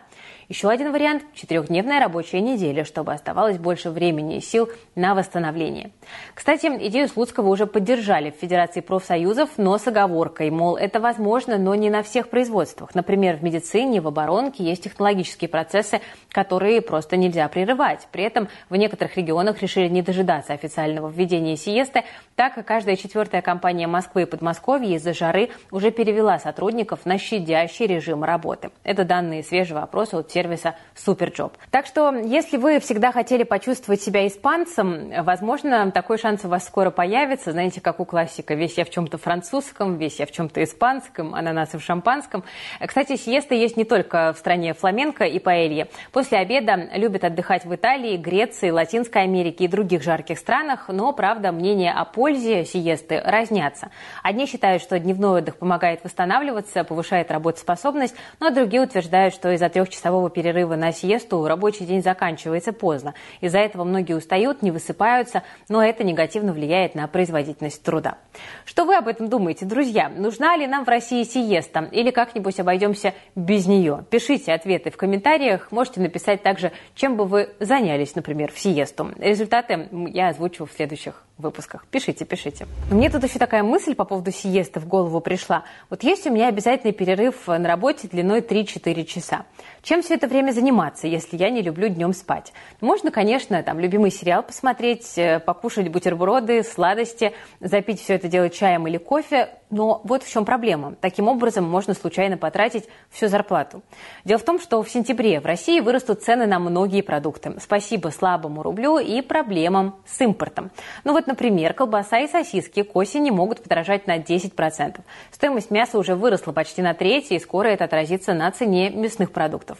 Еще 0.48 0.70
один 0.70 0.92
вариант– 0.92 1.24
четырехдневная 1.34 2.00
рабочая 2.00 2.40
неделя, 2.40 2.82
чтобы 2.86 3.12
оставалось 3.12 3.58
больше 3.58 3.90
времени 3.90 4.38
и 4.38 4.40
сил 4.40 4.70
на 4.94 5.14
восстановление. 5.14 5.90
Кстати, 6.32 6.68
идею 6.86 7.06
Слуцкого 7.08 7.48
уже 7.48 7.66
поддержали 7.66 8.30
в 8.30 8.40
Федерации 8.40 8.80
профсоюзов, 8.80 9.50
но 9.58 9.76
с 9.76 9.86
оговоркой, 9.86 10.48
мол, 10.48 10.78
это 10.78 11.00
возможно, 11.00 11.58
но 11.58 11.74
не 11.74 11.90
на 11.90 12.02
всех 12.02 12.30
производствах. 12.30 12.94
Например, 12.94 13.36
в 13.36 13.42
медицине, 13.42 14.00
в 14.00 14.08
оборонке 14.08 14.64
есть 14.64 14.84
технологические 14.84 15.50
процессы, 15.50 16.00
которые 16.30 16.80
просто 16.80 17.18
нельзя 17.18 17.46
прерывать. 17.48 18.08
При 18.10 18.24
этом 18.24 18.48
в 18.70 18.76
некоторых 18.76 19.18
регионах 19.18 19.60
решили 19.60 19.88
не 19.88 20.00
дожидаться 20.00 20.54
официального 20.54 21.10
введения 21.10 21.58
сиесты, 21.58 22.04
так 22.36 22.54
как 22.54 22.64
каждая 22.64 22.96
четвертая 22.96 23.42
компания 23.42 23.86
Москвы 23.86 24.22
и 24.22 24.24
Подмосковья 24.24 24.96
из-за 24.96 25.12
жары 25.12 25.50
уже 25.70 25.90
перевела 25.90 26.38
сотрудников 26.38 27.04
на 27.04 27.18
щадящий 27.18 27.86
режим 27.86 28.24
работы. 28.24 28.70
Это 28.82 29.04
данные 29.04 29.42
свежего 29.42 29.82
опроса 29.82 30.16
от 30.16 30.37
сервиса 30.38 30.76
Superjob. 30.94 31.52
Так 31.72 31.86
что, 31.86 32.14
если 32.14 32.58
вы 32.58 32.78
всегда 32.78 33.10
хотели 33.10 33.42
почувствовать 33.42 34.00
себя 34.00 34.24
испанцем, 34.24 35.10
возможно, 35.24 35.90
такой 35.90 36.16
шанс 36.16 36.44
у 36.44 36.48
вас 36.48 36.64
скоро 36.64 36.90
появится. 36.90 37.50
Знаете, 37.50 37.80
как 37.80 37.98
у 37.98 38.04
классика. 38.04 38.54
Весь 38.54 38.78
я 38.78 38.84
в 38.84 38.90
чем-то 38.90 39.18
французском, 39.18 39.96
весь 39.96 40.20
я 40.20 40.26
в 40.26 40.30
чем-то 40.30 40.62
испанском, 40.62 41.34
ананасы 41.34 41.78
в 41.78 41.82
шампанском. 41.82 42.44
Кстати, 42.86 43.16
сиеста 43.16 43.56
есть 43.56 43.76
не 43.76 43.84
только 43.84 44.32
в 44.32 44.38
стране 44.38 44.74
фламенко 44.74 45.24
и 45.24 45.40
паэльи. 45.40 45.86
После 46.12 46.38
обеда 46.38 46.88
любят 46.94 47.24
отдыхать 47.24 47.64
в 47.64 47.74
Италии, 47.74 48.16
Греции, 48.16 48.70
Латинской 48.70 49.22
Америке 49.22 49.64
и 49.64 49.68
других 49.68 50.04
жарких 50.04 50.38
странах. 50.38 50.84
Но, 50.88 51.12
правда, 51.12 51.50
мнения 51.50 51.92
о 51.92 52.04
пользе 52.04 52.64
сиесты 52.64 53.20
разнятся. 53.24 53.90
Одни 54.22 54.46
считают, 54.46 54.82
что 54.82 55.00
дневной 55.00 55.40
отдых 55.40 55.56
помогает 55.56 56.04
восстанавливаться, 56.04 56.84
повышает 56.84 57.32
работоспособность, 57.32 58.14
но 58.38 58.50
другие 58.50 58.82
утверждают, 58.82 59.34
что 59.34 59.50
из-за 59.50 59.68
трехчасового 59.68 60.27
перерыва 60.28 60.76
на 60.76 60.92
сиесту 60.92 61.46
рабочий 61.46 61.84
день 61.84 62.02
заканчивается 62.02 62.72
поздно. 62.72 63.14
Из-за 63.40 63.58
этого 63.58 63.84
многие 63.84 64.14
устают, 64.14 64.62
не 64.62 64.70
высыпаются, 64.70 65.42
но 65.68 65.82
это 65.82 66.04
негативно 66.04 66.52
влияет 66.52 66.94
на 66.94 67.06
производительность 67.06 67.82
труда. 67.82 68.18
Что 68.64 68.84
вы 68.84 68.96
об 68.96 69.08
этом 69.08 69.28
думаете, 69.28 69.64
друзья? 69.64 70.08
Нужна 70.08 70.56
ли 70.56 70.66
нам 70.66 70.84
в 70.84 70.88
России 70.88 71.22
сиеста 71.22 71.88
или 71.92 72.10
как-нибудь 72.10 72.58
обойдемся 72.60 73.14
без 73.34 73.66
нее? 73.66 74.04
Пишите 74.10 74.52
ответы 74.52 74.90
в 74.90 74.96
комментариях. 74.96 75.70
Можете 75.70 76.00
написать 76.00 76.42
также, 76.42 76.72
чем 76.94 77.16
бы 77.16 77.24
вы 77.24 77.50
занялись, 77.60 78.14
например, 78.14 78.52
в 78.52 78.58
сиесту. 78.58 79.10
Результаты 79.18 79.88
я 80.12 80.28
озвучу 80.28 80.66
в 80.66 80.72
следующих 80.72 81.24
выпусках. 81.38 81.86
Пишите, 81.90 82.24
пишите. 82.24 82.66
Мне 82.90 83.10
тут 83.10 83.24
еще 83.24 83.38
такая 83.38 83.62
мысль 83.62 83.94
по 83.94 84.04
поводу 84.04 84.30
сиесты 84.32 84.80
в 84.80 84.86
голову 84.86 85.20
пришла. 85.20 85.64
Вот 85.90 86.02
есть 86.02 86.26
у 86.26 86.30
меня 86.30 86.48
обязательный 86.48 86.92
перерыв 86.92 87.46
на 87.46 87.66
работе 87.66 88.08
длиной 88.08 88.40
3-4 88.40 89.04
часа. 89.04 89.46
Чем 89.82 90.02
все 90.02 90.14
это 90.14 90.26
время 90.26 90.52
заниматься, 90.52 91.06
если 91.06 91.36
я 91.36 91.50
не 91.50 91.62
люблю 91.62 91.88
днем 91.88 92.12
спать? 92.12 92.52
Можно, 92.80 93.10
конечно, 93.10 93.62
там 93.62 93.78
любимый 93.78 94.10
сериал 94.10 94.42
посмотреть, 94.42 95.16
э, 95.16 95.38
покушать 95.38 95.88
бутерброды, 95.88 96.62
сладости, 96.62 97.32
запить 97.60 98.00
все 98.00 98.14
это 98.14 98.28
дело 98.28 98.50
чаем 98.50 98.86
или 98.86 98.98
кофе, 98.98 99.50
но 99.70 100.00
вот 100.04 100.22
в 100.22 100.30
чем 100.30 100.44
проблема. 100.44 100.94
Таким 101.00 101.28
образом 101.28 101.64
можно 101.64 101.94
случайно 101.94 102.36
потратить 102.36 102.84
всю 103.10 103.28
зарплату. 103.28 103.82
Дело 104.24 104.38
в 104.38 104.44
том, 104.44 104.58
что 104.60 104.82
в 104.82 104.90
сентябре 104.90 105.40
в 105.40 105.46
России 105.46 105.80
вырастут 105.80 106.22
цены 106.22 106.46
на 106.46 106.58
многие 106.58 107.02
продукты. 107.02 107.54
Спасибо 107.60 108.08
слабому 108.08 108.62
рублю 108.62 108.98
и 108.98 109.20
проблемам 109.20 109.96
с 110.06 110.20
импортом. 110.20 110.70
Ну 111.04 111.12
вот, 111.12 111.26
например, 111.28 111.74
колбаса 111.74 112.18
и 112.18 112.26
сосиски 112.26 112.82
к 112.82 112.96
осени 112.96 113.30
могут 113.30 113.62
подорожать 113.62 114.06
на 114.06 114.18
10%. 114.18 115.00
Стоимость 115.30 115.70
мяса 115.70 115.98
уже 115.98 116.16
выросла 116.16 116.52
почти 116.52 116.82
на 116.82 116.94
треть, 116.94 117.30
и 117.30 117.38
скоро 117.38 117.68
это 117.68 117.84
отразится 117.84 118.34
на 118.34 118.50
цене 118.50 118.90
мясных 118.90 119.30
продуктов. 119.30 119.78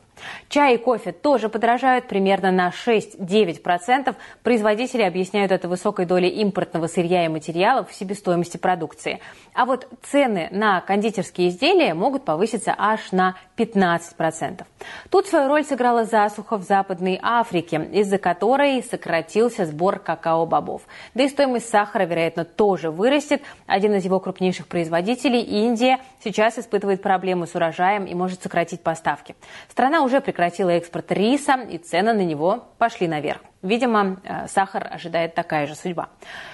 Чай 0.49 0.75
и 0.75 0.79
кофе 0.79 1.13
тоже 1.13 1.49
подорожают 1.49 2.07
примерно 2.07 2.53
на 2.53 2.69
6-9%. 2.69 4.15
Производители 4.43 5.03
объясняют 5.03 5.51
это 5.51 5.69
высокой 5.69 6.07
долей 6.07 6.29
импортного 6.29 6.87
сырья 6.87 7.25
и 7.25 7.29
материалов 7.29 7.91
в 7.91 7.95
себестоимости 7.95 8.57
продукции. 8.59 9.21
А 9.55 9.65
вот 9.65 9.89
цены 10.03 10.49
на 10.51 10.81
кондитерские 10.81 11.49
изделия 11.49 11.95
могут 11.95 12.25
повыситься 12.25 12.75
аж 12.77 13.11
на 13.13 13.35
15%. 13.57 14.65
Тут 15.11 15.27
свою 15.27 15.49
роль 15.49 15.65
сыграла 15.65 16.05
засуха 16.05 16.59
в 16.59 16.63
Западной 16.63 17.19
Африке, 17.23 17.89
из-за 17.93 18.19
которой 18.19 18.83
сократился 18.83 19.65
сбор 19.65 19.99
какао-бобов. 19.99 20.83
Да 21.15 21.25
и 21.25 21.29
стоимость 21.39 21.69
сахара, 21.69 22.03
вероятно, 22.03 22.45
тоже 22.45 22.91
вырастет. 22.91 23.43
Один 23.69 23.95
из 23.95 24.05
его 24.05 24.19
крупнейших 24.19 24.67
производителей, 24.67 25.41
Индия, 25.41 26.01
сейчас 26.25 26.59
испытывает 26.59 27.01
проблемы 27.01 27.47
с 27.47 27.55
урожаем 27.55 28.07
и 28.07 28.15
может 28.15 28.43
сократить 28.43 28.81
поставки. 28.81 29.37
Страна 29.71 30.03
уже 30.03 30.21
прекратила 30.21 30.71
экспорт 30.71 31.13
риса, 31.13 31.61
и 31.71 31.79
цены 31.79 32.13
на 32.13 32.25
него 32.25 32.65
пошли 32.79 33.07
наверх. 33.07 33.41
Видимо, 33.63 34.19
э, 34.23 34.47
сахар 34.47 34.89
ожидает 34.89 35.35
такая 35.35 35.67
же 35.67 35.75
судьба. 35.75 36.11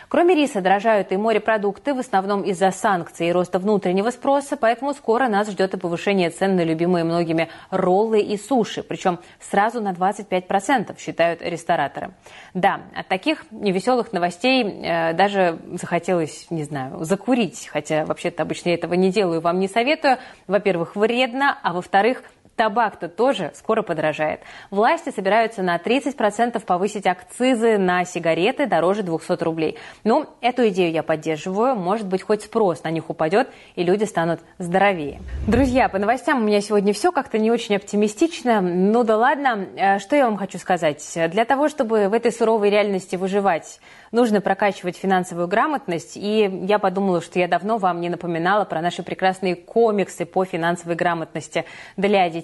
Кроме 0.08 0.34
риса 0.34 0.62
дорожают 0.62 1.12
и 1.12 1.18
морепродукты, 1.18 1.92
в 1.92 1.98
основном 1.98 2.42
из-за 2.42 2.70
санкций 2.70 3.28
и 3.28 3.32
роста 3.32 3.58
внутреннего 3.58 4.08
спроса, 4.10 4.56
поэтому 4.56 4.94
скоро 4.94 5.28
нас 5.28 5.50
ждет 5.50 5.74
и 5.74 5.76
повышение 5.76 6.30
цен 6.30 6.56
на 6.56 6.64
любимые 6.64 7.04
многими 7.04 7.50
роллы 7.70 8.20
и 8.20 8.38
суши, 8.38 8.82
причем 8.82 9.18
сразу 9.38 9.82
на 9.82 9.92
25%, 9.92 10.98
считают 10.98 11.42
рестораторы. 11.42 12.12
Да, 12.54 12.80
от 12.94 13.08
таких 13.08 13.44
невеселых 13.50 14.12
новостей 14.12 14.64
э, 14.64 15.12
даже 15.12 15.58
захотелось, 15.72 16.46
не 16.48 16.64
знаю, 16.64 17.04
закурить, 17.04 17.68
хотя 17.70 18.06
вообще-то 18.06 18.44
обычно 18.44 18.70
я 18.70 18.76
этого 18.76 18.94
не 18.94 19.10
делаю, 19.10 19.42
вам 19.42 19.58
не 19.58 19.68
советую. 19.68 20.16
Во-первых, 20.46 20.96
вредно, 20.96 21.58
а 21.62 21.74
во-вторых, 21.74 22.22
Табак-то 22.56 23.08
тоже 23.08 23.50
скоро 23.54 23.82
подорожает. 23.82 24.40
Власти 24.70 25.10
собираются 25.10 25.62
на 25.62 25.76
30% 25.76 26.64
повысить 26.64 27.06
акцизы 27.06 27.78
на 27.78 28.04
сигареты 28.04 28.66
дороже 28.66 29.02
200 29.02 29.42
рублей. 29.42 29.76
Ну, 30.04 30.26
эту 30.40 30.68
идею 30.68 30.92
я 30.92 31.02
поддерживаю. 31.02 31.74
Может 31.74 32.06
быть, 32.06 32.22
хоть 32.22 32.42
спрос 32.42 32.84
на 32.84 32.90
них 32.90 33.10
упадет, 33.10 33.48
и 33.74 33.82
люди 33.82 34.04
станут 34.04 34.40
здоровее. 34.58 35.20
Друзья, 35.48 35.88
по 35.88 35.98
новостям 35.98 36.42
у 36.42 36.44
меня 36.44 36.60
сегодня 36.60 36.92
все 36.92 37.10
как-то 37.10 37.38
не 37.38 37.50
очень 37.50 37.74
оптимистично. 37.74 38.60
Ну 38.60 39.02
да 39.02 39.16
ладно, 39.16 39.66
э, 39.76 39.98
что 39.98 40.14
я 40.14 40.26
вам 40.26 40.36
хочу 40.36 40.58
сказать. 40.58 41.02
Для 41.30 41.44
того, 41.44 41.68
чтобы 41.68 42.08
в 42.08 42.12
этой 42.12 42.30
суровой 42.30 42.70
реальности 42.70 43.16
выживать, 43.16 43.80
нужно 44.12 44.40
прокачивать 44.40 44.96
финансовую 44.96 45.48
грамотность. 45.48 46.16
И 46.16 46.48
я 46.68 46.78
подумала, 46.78 47.20
что 47.20 47.40
я 47.40 47.48
давно 47.48 47.78
вам 47.78 48.00
не 48.00 48.08
напоминала 48.08 48.64
про 48.64 48.80
наши 48.80 49.02
прекрасные 49.02 49.56
комиксы 49.56 50.24
по 50.24 50.44
финансовой 50.44 50.94
грамотности 50.94 51.64
для 51.96 52.30
детей. 52.30 52.43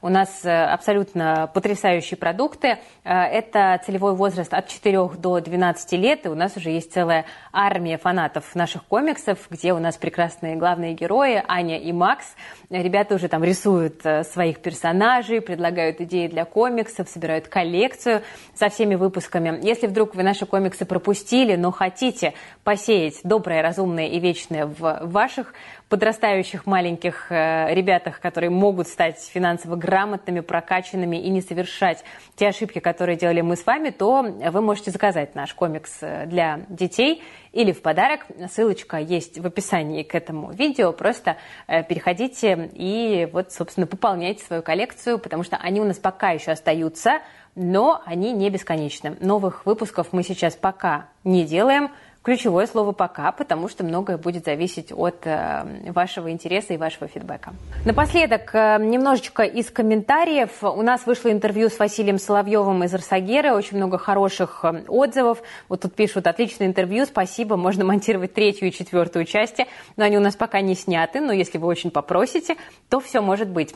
У 0.00 0.08
нас 0.08 0.44
э, 0.44 0.50
абсолютно 0.50 1.50
потрясающие 1.52 2.16
продукты. 2.16 2.78
Э, 3.04 3.22
это 3.24 3.80
целевой 3.84 4.14
возраст 4.14 4.52
от 4.52 4.68
4 4.68 5.08
до 5.18 5.40
12 5.40 5.92
лет. 5.92 6.26
И 6.26 6.28
у 6.28 6.34
нас 6.34 6.56
уже 6.56 6.70
есть 6.70 6.92
целая 6.92 7.24
армия 7.52 7.98
фанатов 7.98 8.54
наших 8.54 8.84
комиксов, 8.84 9.38
где 9.50 9.72
у 9.72 9.78
нас 9.78 9.96
прекрасные 9.96 10.56
главные 10.56 10.94
герои 10.94 11.42
Аня 11.46 11.78
и 11.78 11.92
Макс. 11.92 12.26
Ребята 12.70 13.14
уже 13.14 13.28
там 13.28 13.42
рисуют 13.44 14.04
э, 14.04 14.24
своих 14.24 14.60
персонажей, 14.60 15.40
предлагают 15.40 16.00
идеи 16.00 16.26
для 16.26 16.44
комиксов, 16.44 17.08
собирают 17.08 17.48
коллекцию 17.48 18.22
со 18.54 18.68
всеми 18.68 18.94
выпусками. 18.94 19.58
Если 19.62 19.86
вдруг 19.86 20.14
вы 20.14 20.22
наши 20.22 20.46
комиксы 20.46 20.84
пропустили, 20.84 21.56
но 21.56 21.70
хотите 21.70 22.34
посеять 22.64 23.20
доброе, 23.24 23.62
разумное 23.62 24.06
и 24.06 24.20
вечное 24.20 24.66
в 24.66 25.00
ваших 25.02 25.54
подрастающих 25.88 26.66
маленьких 26.66 27.30
э, 27.30 27.72
ребятах, 27.72 28.20
которые 28.20 28.50
могут 28.50 28.88
стать 28.88 29.18
финансово 29.32 29.76
грамотными, 29.76 30.40
прокачанными 30.40 31.16
и 31.16 31.30
не 31.30 31.40
совершать 31.40 32.04
те 32.36 32.48
ошибки, 32.48 32.78
которые 32.78 33.16
делали 33.16 33.40
мы 33.40 33.56
с 33.56 33.64
вами, 33.64 33.90
то 33.90 34.22
вы 34.22 34.60
можете 34.60 34.90
заказать 34.90 35.34
наш 35.34 35.54
комикс 35.54 35.98
э, 36.02 36.26
для 36.26 36.60
детей 36.68 37.22
или 37.52 37.72
в 37.72 37.80
подарок. 37.80 38.26
Ссылочка 38.52 38.98
есть 38.98 39.38
в 39.38 39.46
описании 39.46 40.02
к 40.02 40.14
этому 40.14 40.52
видео. 40.52 40.92
Просто 40.92 41.36
э, 41.66 41.82
переходите 41.82 42.70
и 42.74 43.28
вот, 43.32 43.52
собственно, 43.52 43.86
пополняйте 43.86 44.44
свою 44.44 44.62
коллекцию, 44.62 45.18
потому 45.18 45.42
что 45.42 45.56
они 45.56 45.80
у 45.80 45.84
нас 45.84 45.98
пока 45.98 46.30
еще 46.30 46.50
остаются 46.50 47.20
но 47.60 48.02
они 48.04 48.30
не 48.30 48.50
бесконечны. 48.50 49.16
Новых 49.18 49.66
выпусков 49.66 50.12
мы 50.12 50.22
сейчас 50.22 50.54
пока 50.54 51.08
не 51.24 51.44
делаем– 51.44 51.90
ключевое 52.28 52.66
слово 52.66 52.92
«пока», 52.92 53.32
потому 53.32 53.70
что 53.70 53.84
многое 53.84 54.18
будет 54.18 54.44
зависеть 54.44 54.92
от 54.92 55.26
э, 55.26 55.90
вашего 55.92 56.30
интереса 56.30 56.74
и 56.74 56.76
вашего 56.76 57.08
фидбэка. 57.08 57.54
Напоследок, 57.86 58.50
э, 58.54 58.76
немножечко 58.80 59.44
из 59.44 59.70
комментариев. 59.70 60.62
У 60.62 60.82
нас 60.82 61.06
вышло 61.06 61.32
интервью 61.32 61.70
с 61.70 61.78
Василием 61.78 62.18
Соловьевым 62.18 62.84
из 62.84 62.92
Арсагера, 62.92 63.54
очень 63.54 63.78
много 63.78 63.96
хороших 63.96 64.60
э, 64.62 64.84
отзывов. 64.88 65.42
Вот 65.70 65.80
тут 65.80 65.94
пишут 65.94 66.26
«отличное 66.26 66.66
интервью, 66.66 67.06
спасибо, 67.06 67.56
можно 67.56 67.86
монтировать 67.86 68.34
третью 68.34 68.68
и 68.68 68.72
четвертую 68.72 69.24
части», 69.24 69.66
но 69.96 70.04
они 70.04 70.18
у 70.18 70.20
нас 70.20 70.36
пока 70.36 70.60
не 70.60 70.74
сняты, 70.74 71.22
но 71.22 71.32
если 71.32 71.56
вы 71.56 71.66
очень 71.66 71.90
попросите, 71.90 72.56
то 72.90 73.00
все 73.00 73.22
может 73.22 73.48
быть. 73.48 73.72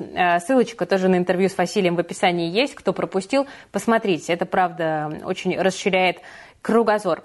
Ссылочка 0.47 0.85
тоже 0.85 1.09
на 1.09 1.17
интервью 1.17 1.49
с 1.49 1.57
Василием 1.57 1.97
в 1.97 2.01
описании 2.01 2.51
есть, 2.51 2.75
кто 2.75 2.93
пропустил, 2.93 3.47
посмотрите, 3.71 4.31
это 4.35 4.45
правда 4.45 5.23
очень 5.25 5.59
расширяет 5.59 6.19
кругозор. 6.63 7.25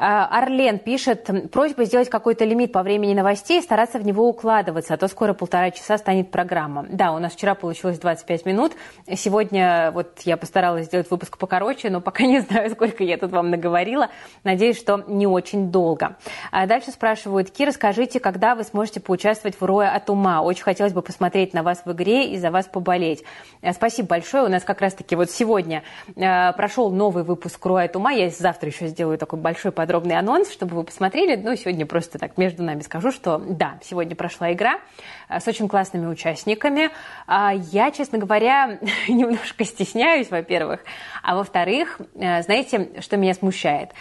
А, 0.00 0.26
Орлен 0.26 0.78
пишет, 0.78 1.28
просьба 1.50 1.84
сделать 1.84 2.08
какой-то 2.08 2.44
лимит 2.44 2.70
по 2.70 2.84
времени 2.84 3.14
новостей, 3.14 3.60
стараться 3.60 3.98
в 3.98 4.06
него 4.06 4.28
укладываться, 4.28 4.94
а 4.94 4.96
то 4.96 5.08
скоро 5.08 5.34
полтора 5.34 5.72
часа 5.72 5.98
станет 5.98 6.30
программа. 6.30 6.86
Да, 6.88 7.10
у 7.10 7.18
нас 7.18 7.32
вчера 7.32 7.56
получилось 7.56 7.98
25 7.98 8.46
минут, 8.46 8.74
сегодня 9.16 9.90
вот 9.90 10.20
я 10.20 10.36
постаралась 10.36 10.86
сделать 10.86 11.10
выпуск 11.10 11.36
покороче, 11.36 11.90
но 11.90 12.00
пока 12.00 12.22
не 12.26 12.38
знаю, 12.38 12.70
сколько 12.70 13.02
я 13.02 13.16
тут 13.18 13.32
вам 13.32 13.50
наговорила. 13.50 14.08
Надеюсь, 14.44 14.78
что 14.78 15.02
не 15.08 15.26
очень 15.26 15.72
долго. 15.72 16.16
А 16.52 16.68
дальше 16.68 16.92
спрашивают, 16.92 17.50
Кира, 17.50 17.72
скажите, 17.72 18.20
когда 18.20 18.54
вы 18.54 18.62
сможете 18.62 19.00
поучаствовать 19.00 19.60
в 19.60 19.64
Роя 19.64 19.90
от 19.90 20.08
ума? 20.10 20.42
Очень 20.42 20.62
хотелось 20.62 20.92
бы 20.92 21.02
посмотреть 21.02 21.54
на 21.54 21.64
вас 21.64 21.82
в 21.84 21.90
игре 21.90 22.30
и 22.30 22.38
за 22.38 22.52
вас 22.52 22.66
поболеть. 22.66 23.24
Э, 23.62 23.72
спасибо 23.72 24.10
большое. 24.10 24.44
У 24.44 24.48
нас 24.48 24.62
как 24.62 24.80
раз-таки 24.80 25.16
вот 25.16 25.28
сегодня 25.28 25.82
э, 26.14 26.52
прошел 26.52 26.92
новый 26.92 27.24
выпуск 27.24 27.66
Роя 27.66 27.86
от 27.86 27.96
ума. 27.96 28.12
Я 28.12 28.30
завтра 28.30 28.68
еще 28.68 28.86
сделаю 28.86 29.18
такой 29.18 29.40
большой 29.40 29.72
подробный 29.72 29.87
подробный 29.88 30.18
анонс, 30.18 30.52
чтобы 30.52 30.76
вы 30.76 30.84
посмотрели. 30.84 31.34
Ну, 31.34 31.56
сегодня 31.56 31.86
просто 31.86 32.18
так 32.18 32.36
между 32.36 32.62
нами 32.62 32.82
скажу, 32.82 33.10
что 33.10 33.38
да, 33.38 33.78
сегодня 33.82 34.14
прошла 34.14 34.52
игра 34.52 34.80
с 35.30 35.48
очень 35.48 35.66
классными 35.66 36.04
участниками. 36.04 36.90
А 37.26 37.54
я, 37.54 37.90
честно 37.90 38.18
говоря, 38.18 38.80
немножко 39.08 39.64
стесняюсь, 39.64 40.30
во-первых. 40.30 40.80
А 41.22 41.36
во-вторых, 41.36 42.02
знаете, 42.14 43.00
что 43.00 43.16
меня 43.16 43.32
смущает? 43.32 43.92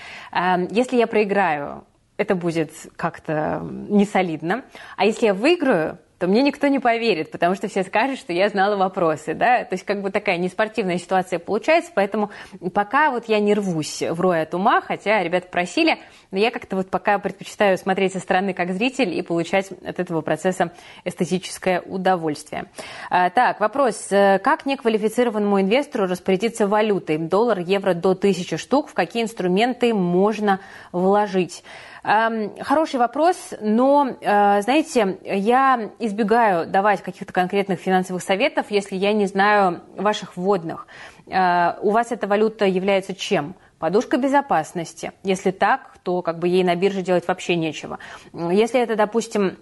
Если 0.71 0.97
я 0.97 1.07
проиграю, 1.07 1.85
это 2.17 2.35
будет 2.35 2.71
как-то 2.97 3.61
несолидно. 3.87 4.65
А 4.97 5.05
если 5.05 5.27
я 5.27 5.33
выиграю, 5.33 5.99
то 6.19 6.27
мне 6.27 6.41
никто 6.41 6.67
не 6.67 6.79
поверит, 6.79 7.31
потому 7.31 7.55
что 7.55 7.67
все 7.67 7.83
скажут, 7.83 8.19
что 8.19 8.33
я 8.33 8.49
знала 8.49 8.75
вопросы, 8.75 9.33
да, 9.33 9.63
то 9.63 9.73
есть 9.73 9.85
как 9.85 10.01
бы 10.01 10.09
такая 10.09 10.37
неспортивная 10.37 10.97
ситуация 10.97 11.39
получается, 11.39 11.91
поэтому 11.93 12.31
пока 12.73 13.11
вот 13.11 13.25
я 13.27 13.39
не 13.39 13.53
рвусь 13.53 14.01
в 14.01 14.19
рой 14.19 14.41
от 14.41 14.53
ума, 14.53 14.81
хотя 14.81 15.21
ребята 15.21 15.47
просили, 15.49 15.97
но 16.31 16.39
я 16.39 16.51
как-то 16.51 16.75
вот 16.75 16.89
пока 16.89 17.19
предпочитаю 17.19 17.77
смотреть 17.77 18.13
со 18.13 18.19
стороны 18.19 18.53
как 18.53 18.73
зритель 18.73 19.13
и 19.13 19.21
получать 19.21 19.71
от 19.71 19.99
этого 19.99 20.21
процесса 20.21 20.71
эстетическое 21.05 21.81
удовольствие. 21.81 22.65
А, 23.09 23.29
так, 23.29 23.59
вопрос. 23.59 24.07
Как 24.09 24.65
неквалифицированному 24.65 25.61
инвестору 25.61 26.05
распорядиться 26.05 26.67
валютой? 26.67 27.17
Доллар, 27.17 27.59
евро 27.59 27.93
до 27.93 28.11
1000 28.11 28.57
штук. 28.57 28.89
В 28.89 28.93
какие 28.93 29.23
инструменты 29.23 29.93
можно 29.93 30.59
вложить? 30.91 31.63
Хороший 32.07 33.01
вопрос, 33.01 33.53
но, 33.59 34.15
э, 34.21 34.61
знаете, 34.61 35.17
я 35.25 35.91
избегаю 35.99 36.65
давать 36.65 37.01
каких-то 37.01 37.33
конкретных 37.33 37.81
финансовых 37.81 38.23
советов, 38.23 38.67
если 38.69 38.95
я 38.95 39.11
не 39.11 39.25
знаю 39.25 39.81
ваших 39.97 40.37
вводных. 40.37 40.87
Э, 41.25 41.73
у 41.81 41.91
вас 41.91 42.13
эта 42.13 42.25
валюта 42.25 42.63
является 42.65 43.13
чем? 43.13 43.55
Подушка 43.77 44.15
безопасности. 44.17 45.11
Если 45.23 45.51
так, 45.51 45.97
то 46.01 46.21
как 46.21 46.39
бы 46.39 46.47
ей 46.47 46.63
на 46.63 46.75
бирже 46.77 47.01
делать 47.01 47.27
вообще 47.27 47.57
нечего. 47.57 47.99
Если 48.31 48.79
это, 48.79 48.95
допустим, 48.95 49.57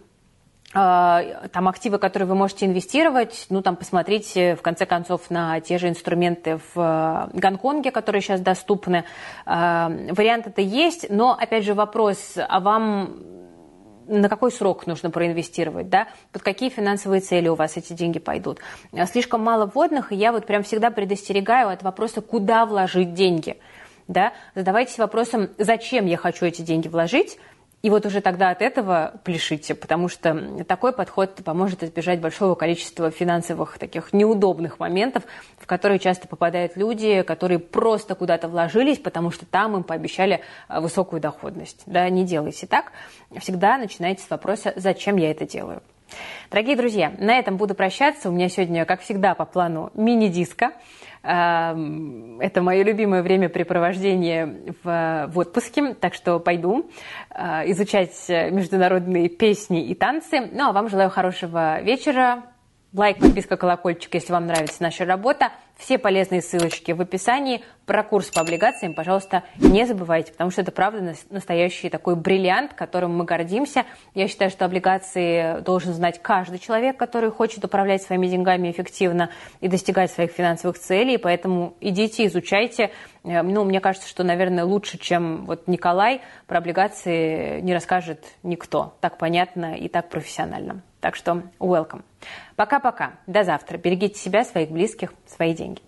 там 0.76 1.70
активы, 1.70 2.00
которые 2.00 2.28
вы 2.28 2.36
можете 2.36 2.66
инвестировать, 2.66 3.46
ну 3.50 3.62
там 3.62 3.78
посмотрите 3.78 4.58
в 4.58 4.62
конце 4.62 4.86
концов 4.86 5.30
на 5.30 5.62
те 5.62 5.78
же 5.78 5.88
инструменты 5.88 6.60
в 6.74 7.30
э, 7.32 7.38
Гонконге, 7.38 7.92
которые 7.92 8.22
сейчас 8.22 8.42
доступны. 8.42 9.06
А, 9.46 9.90
вариант 10.12 10.48
это 10.48 10.62
есть, 10.62 11.10
но 11.10 11.32
опять 11.32 11.64
же 11.64 11.74
вопрос, 11.74 12.34
а 12.36 12.60
вам 12.60 13.24
на 14.08 14.28
какой 14.28 14.52
срок 14.52 14.86
нужно 14.86 15.10
проинвестировать, 15.12 15.90
да, 15.90 16.08
под 16.34 16.42
какие 16.42 16.70
финансовые 16.70 17.22
цели 17.22 17.48
у 17.48 17.56
вас 17.56 17.78
эти 17.78 17.94
деньги 17.94 18.20
пойдут. 18.20 18.60
Слишком 19.12 19.42
мало 19.42 19.66
вводных, 19.66 20.12
и 20.12 20.16
я 20.16 20.32
вот 20.32 20.46
прям 20.46 20.64
всегда 20.64 20.92
предостерегаю 20.92 21.70
от 21.70 21.84
вопроса, 21.84 22.22
куда 22.22 22.66
вложить 22.66 23.14
деньги. 23.14 23.58
Да? 24.08 24.34
Задавайтесь 24.54 24.98
вопросом, 25.00 25.50
зачем 25.58 26.06
я 26.06 26.18
хочу 26.18 26.46
эти 26.46 26.62
деньги 26.62 26.88
вложить, 26.88 27.40
и 27.86 27.89
вот 27.91 28.04
уже 28.08 28.19
тогда 28.19 28.50
от 28.50 28.63
этого 28.63 29.13
пляшите, 29.24 29.76
потому 29.76 30.10
что 30.10 30.63
такой 30.67 30.91
подход 30.91 31.36
поможет 31.45 31.84
избежать 31.84 32.19
большого 32.19 32.56
количества 32.56 33.12
финансовых 33.12 33.78
таких 33.78 34.12
неудобных 34.12 34.80
моментов, 34.80 35.21
в 35.60 35.67
которые 35.67 36.00
часто 36.00 36.28
попадают 36.28 36.76
люди, 36.78 37.21
которые 37.21 37.60
просто 37.60 38.15
куда-то 38.15 38.48
вложились, 38.48 38.98
потому 38.98 39.30
что 39.30 39.45
там 39.45 39.76
им 39.76 39.84
пообещали 39.84 40.41
э, 40.67 40.80
высокую 40.80 41.21
доходность. 41.21 41.84
Да, 41.86 42.10
не 42.10 42.26
делайте 42.26 42.65
так. 42.65 42.91
Всегда 43.39 43.78
начинайте 43.78 44.24
с 44.24 44.30
вопроса, 44.32 44.74
зачем 44.76 45.17
я 45.17 45.30
это 45.30 45.45
делаю. 45.45 45.84
Дорогие 46.52 46.76
друзья, 46.76 47.13
на 47.18 47.38
этом 47.38 47.58
буду 47.58 47.76
прощаться. 47.76 48.30
У 48.30 48.32
меня 48.32 48.50
сегодня, 48.50 48.86
как 48.86 49.02
всегда, 49.02 49.36
по 49.36 49.46
плану 49.46 49.91
мини-диска. 49.94 50.74
Эм, 51.24 52.39
это 52.39 52.62
мое 52.62 52.84
любимое 52.84 53.24
времяпрепровождение 53.24 54.76
в, 54.84 55.28
в 55.28 55.39
отпуске, 55.39 55.94
так 55.96 56.13
что 56.13 56.39
пойду 56.39 56.89
э, 57.32 57.72
изучать 57.72 58.13
международные 58.30 59.30
песни 59.30 59.86
и 59.86 59.96
танцы. 59.96 60.50
Ну 60.52 60.70
а 60.70 60.72
вам 60.72 60.89
желаю 60.89 61.10
хорошего 61.10 61.82
вечера, 61.82 62.44
Лайк, 62.94 63.20
подписка, 63.20 63.58
колокольчик, 63.58 64.13
если 64.13 64.32
вам 64.32 64.48
нравится 64.48 64.82
наша 64.82 65.04
работа. 65.04 65.52
Все 65.78 65.98
полезные 65.98 66.42
ссылочки 66.42 66.92
в 66.94 67.02
описании. 67.02 67.62
Про 67.86 68.02
курс 68.02 68.32
по 68.32 68.42
облигациям, 68.42 68.96
пожалуйста, 68.96 69.44
не 69.58 69.86
забывайте, 69.86 70.32
потому 70.32 70.50
что 70.50 70.62
это, 70.62 70.72
правда, 70.72 71.14
настоящий 71.30 71.90
такой 71.90 72.16
бриллиант, 72.16 72.74
которым 72.74 73.16
мы 73.16 73.26
гордимся. 73.26 73.86
Я 74.16 74.28
считаю, 74.28 74.50
что 74.50 74.66
облигации 74.66 75.62
должен 75.62 75.94
знать 75.94 76.20
каждый 76.20 76.58
человек, 76.58 76.98
который 76.98 77.30
хочет 77.30 77.64
управлять 77.64 78.02
своими 78.02 78.26
деньгами 78.28 78.72
эффективно 78.72 79.30
и 79.62 79.68
достигать 79.68 80.10
своих 80.12 80.32
финансовых 80.32 80.80
целей. 80.80 81.18
Поэтому 81.18 81.76
идите, 81.80 82.26
изучайте. 82.26 82.90
Э, 83.24 83.44
ну, 83.44 83.64
мне 83.66 83.82
кажется, 83.82 84.10
что, 84.10 84.24
наверное, 84.24 84.64
лучше, 84.64 84.98
чем 84.98 85.46
вот 85.46 85.68
Николай, 85.68 86.22
про 86.48 86.58
облигации 86.58 87.62
не 87.62 87.74
расскажет 87.74 88.26
никто. 88.42 88.96
Так 89.02 89.20
понятно 89.20 89.76
и 89.76 89.90
так 89.90 90.10
профессионально. 90.10 90.82
Так 91.06 91.15
что 91.15 91.44
welcome. 91.60 92.02
Пока-пока. 92.56 93.20
До 93.28 93.44
завтра. 93.44 93.78
Берегите 93.78 94.18
себя, 94.18 94.44
своих 94.44 94.72
близких, 94.72 95.13
свои 95.28 95.54
деньги. 95.54 95.84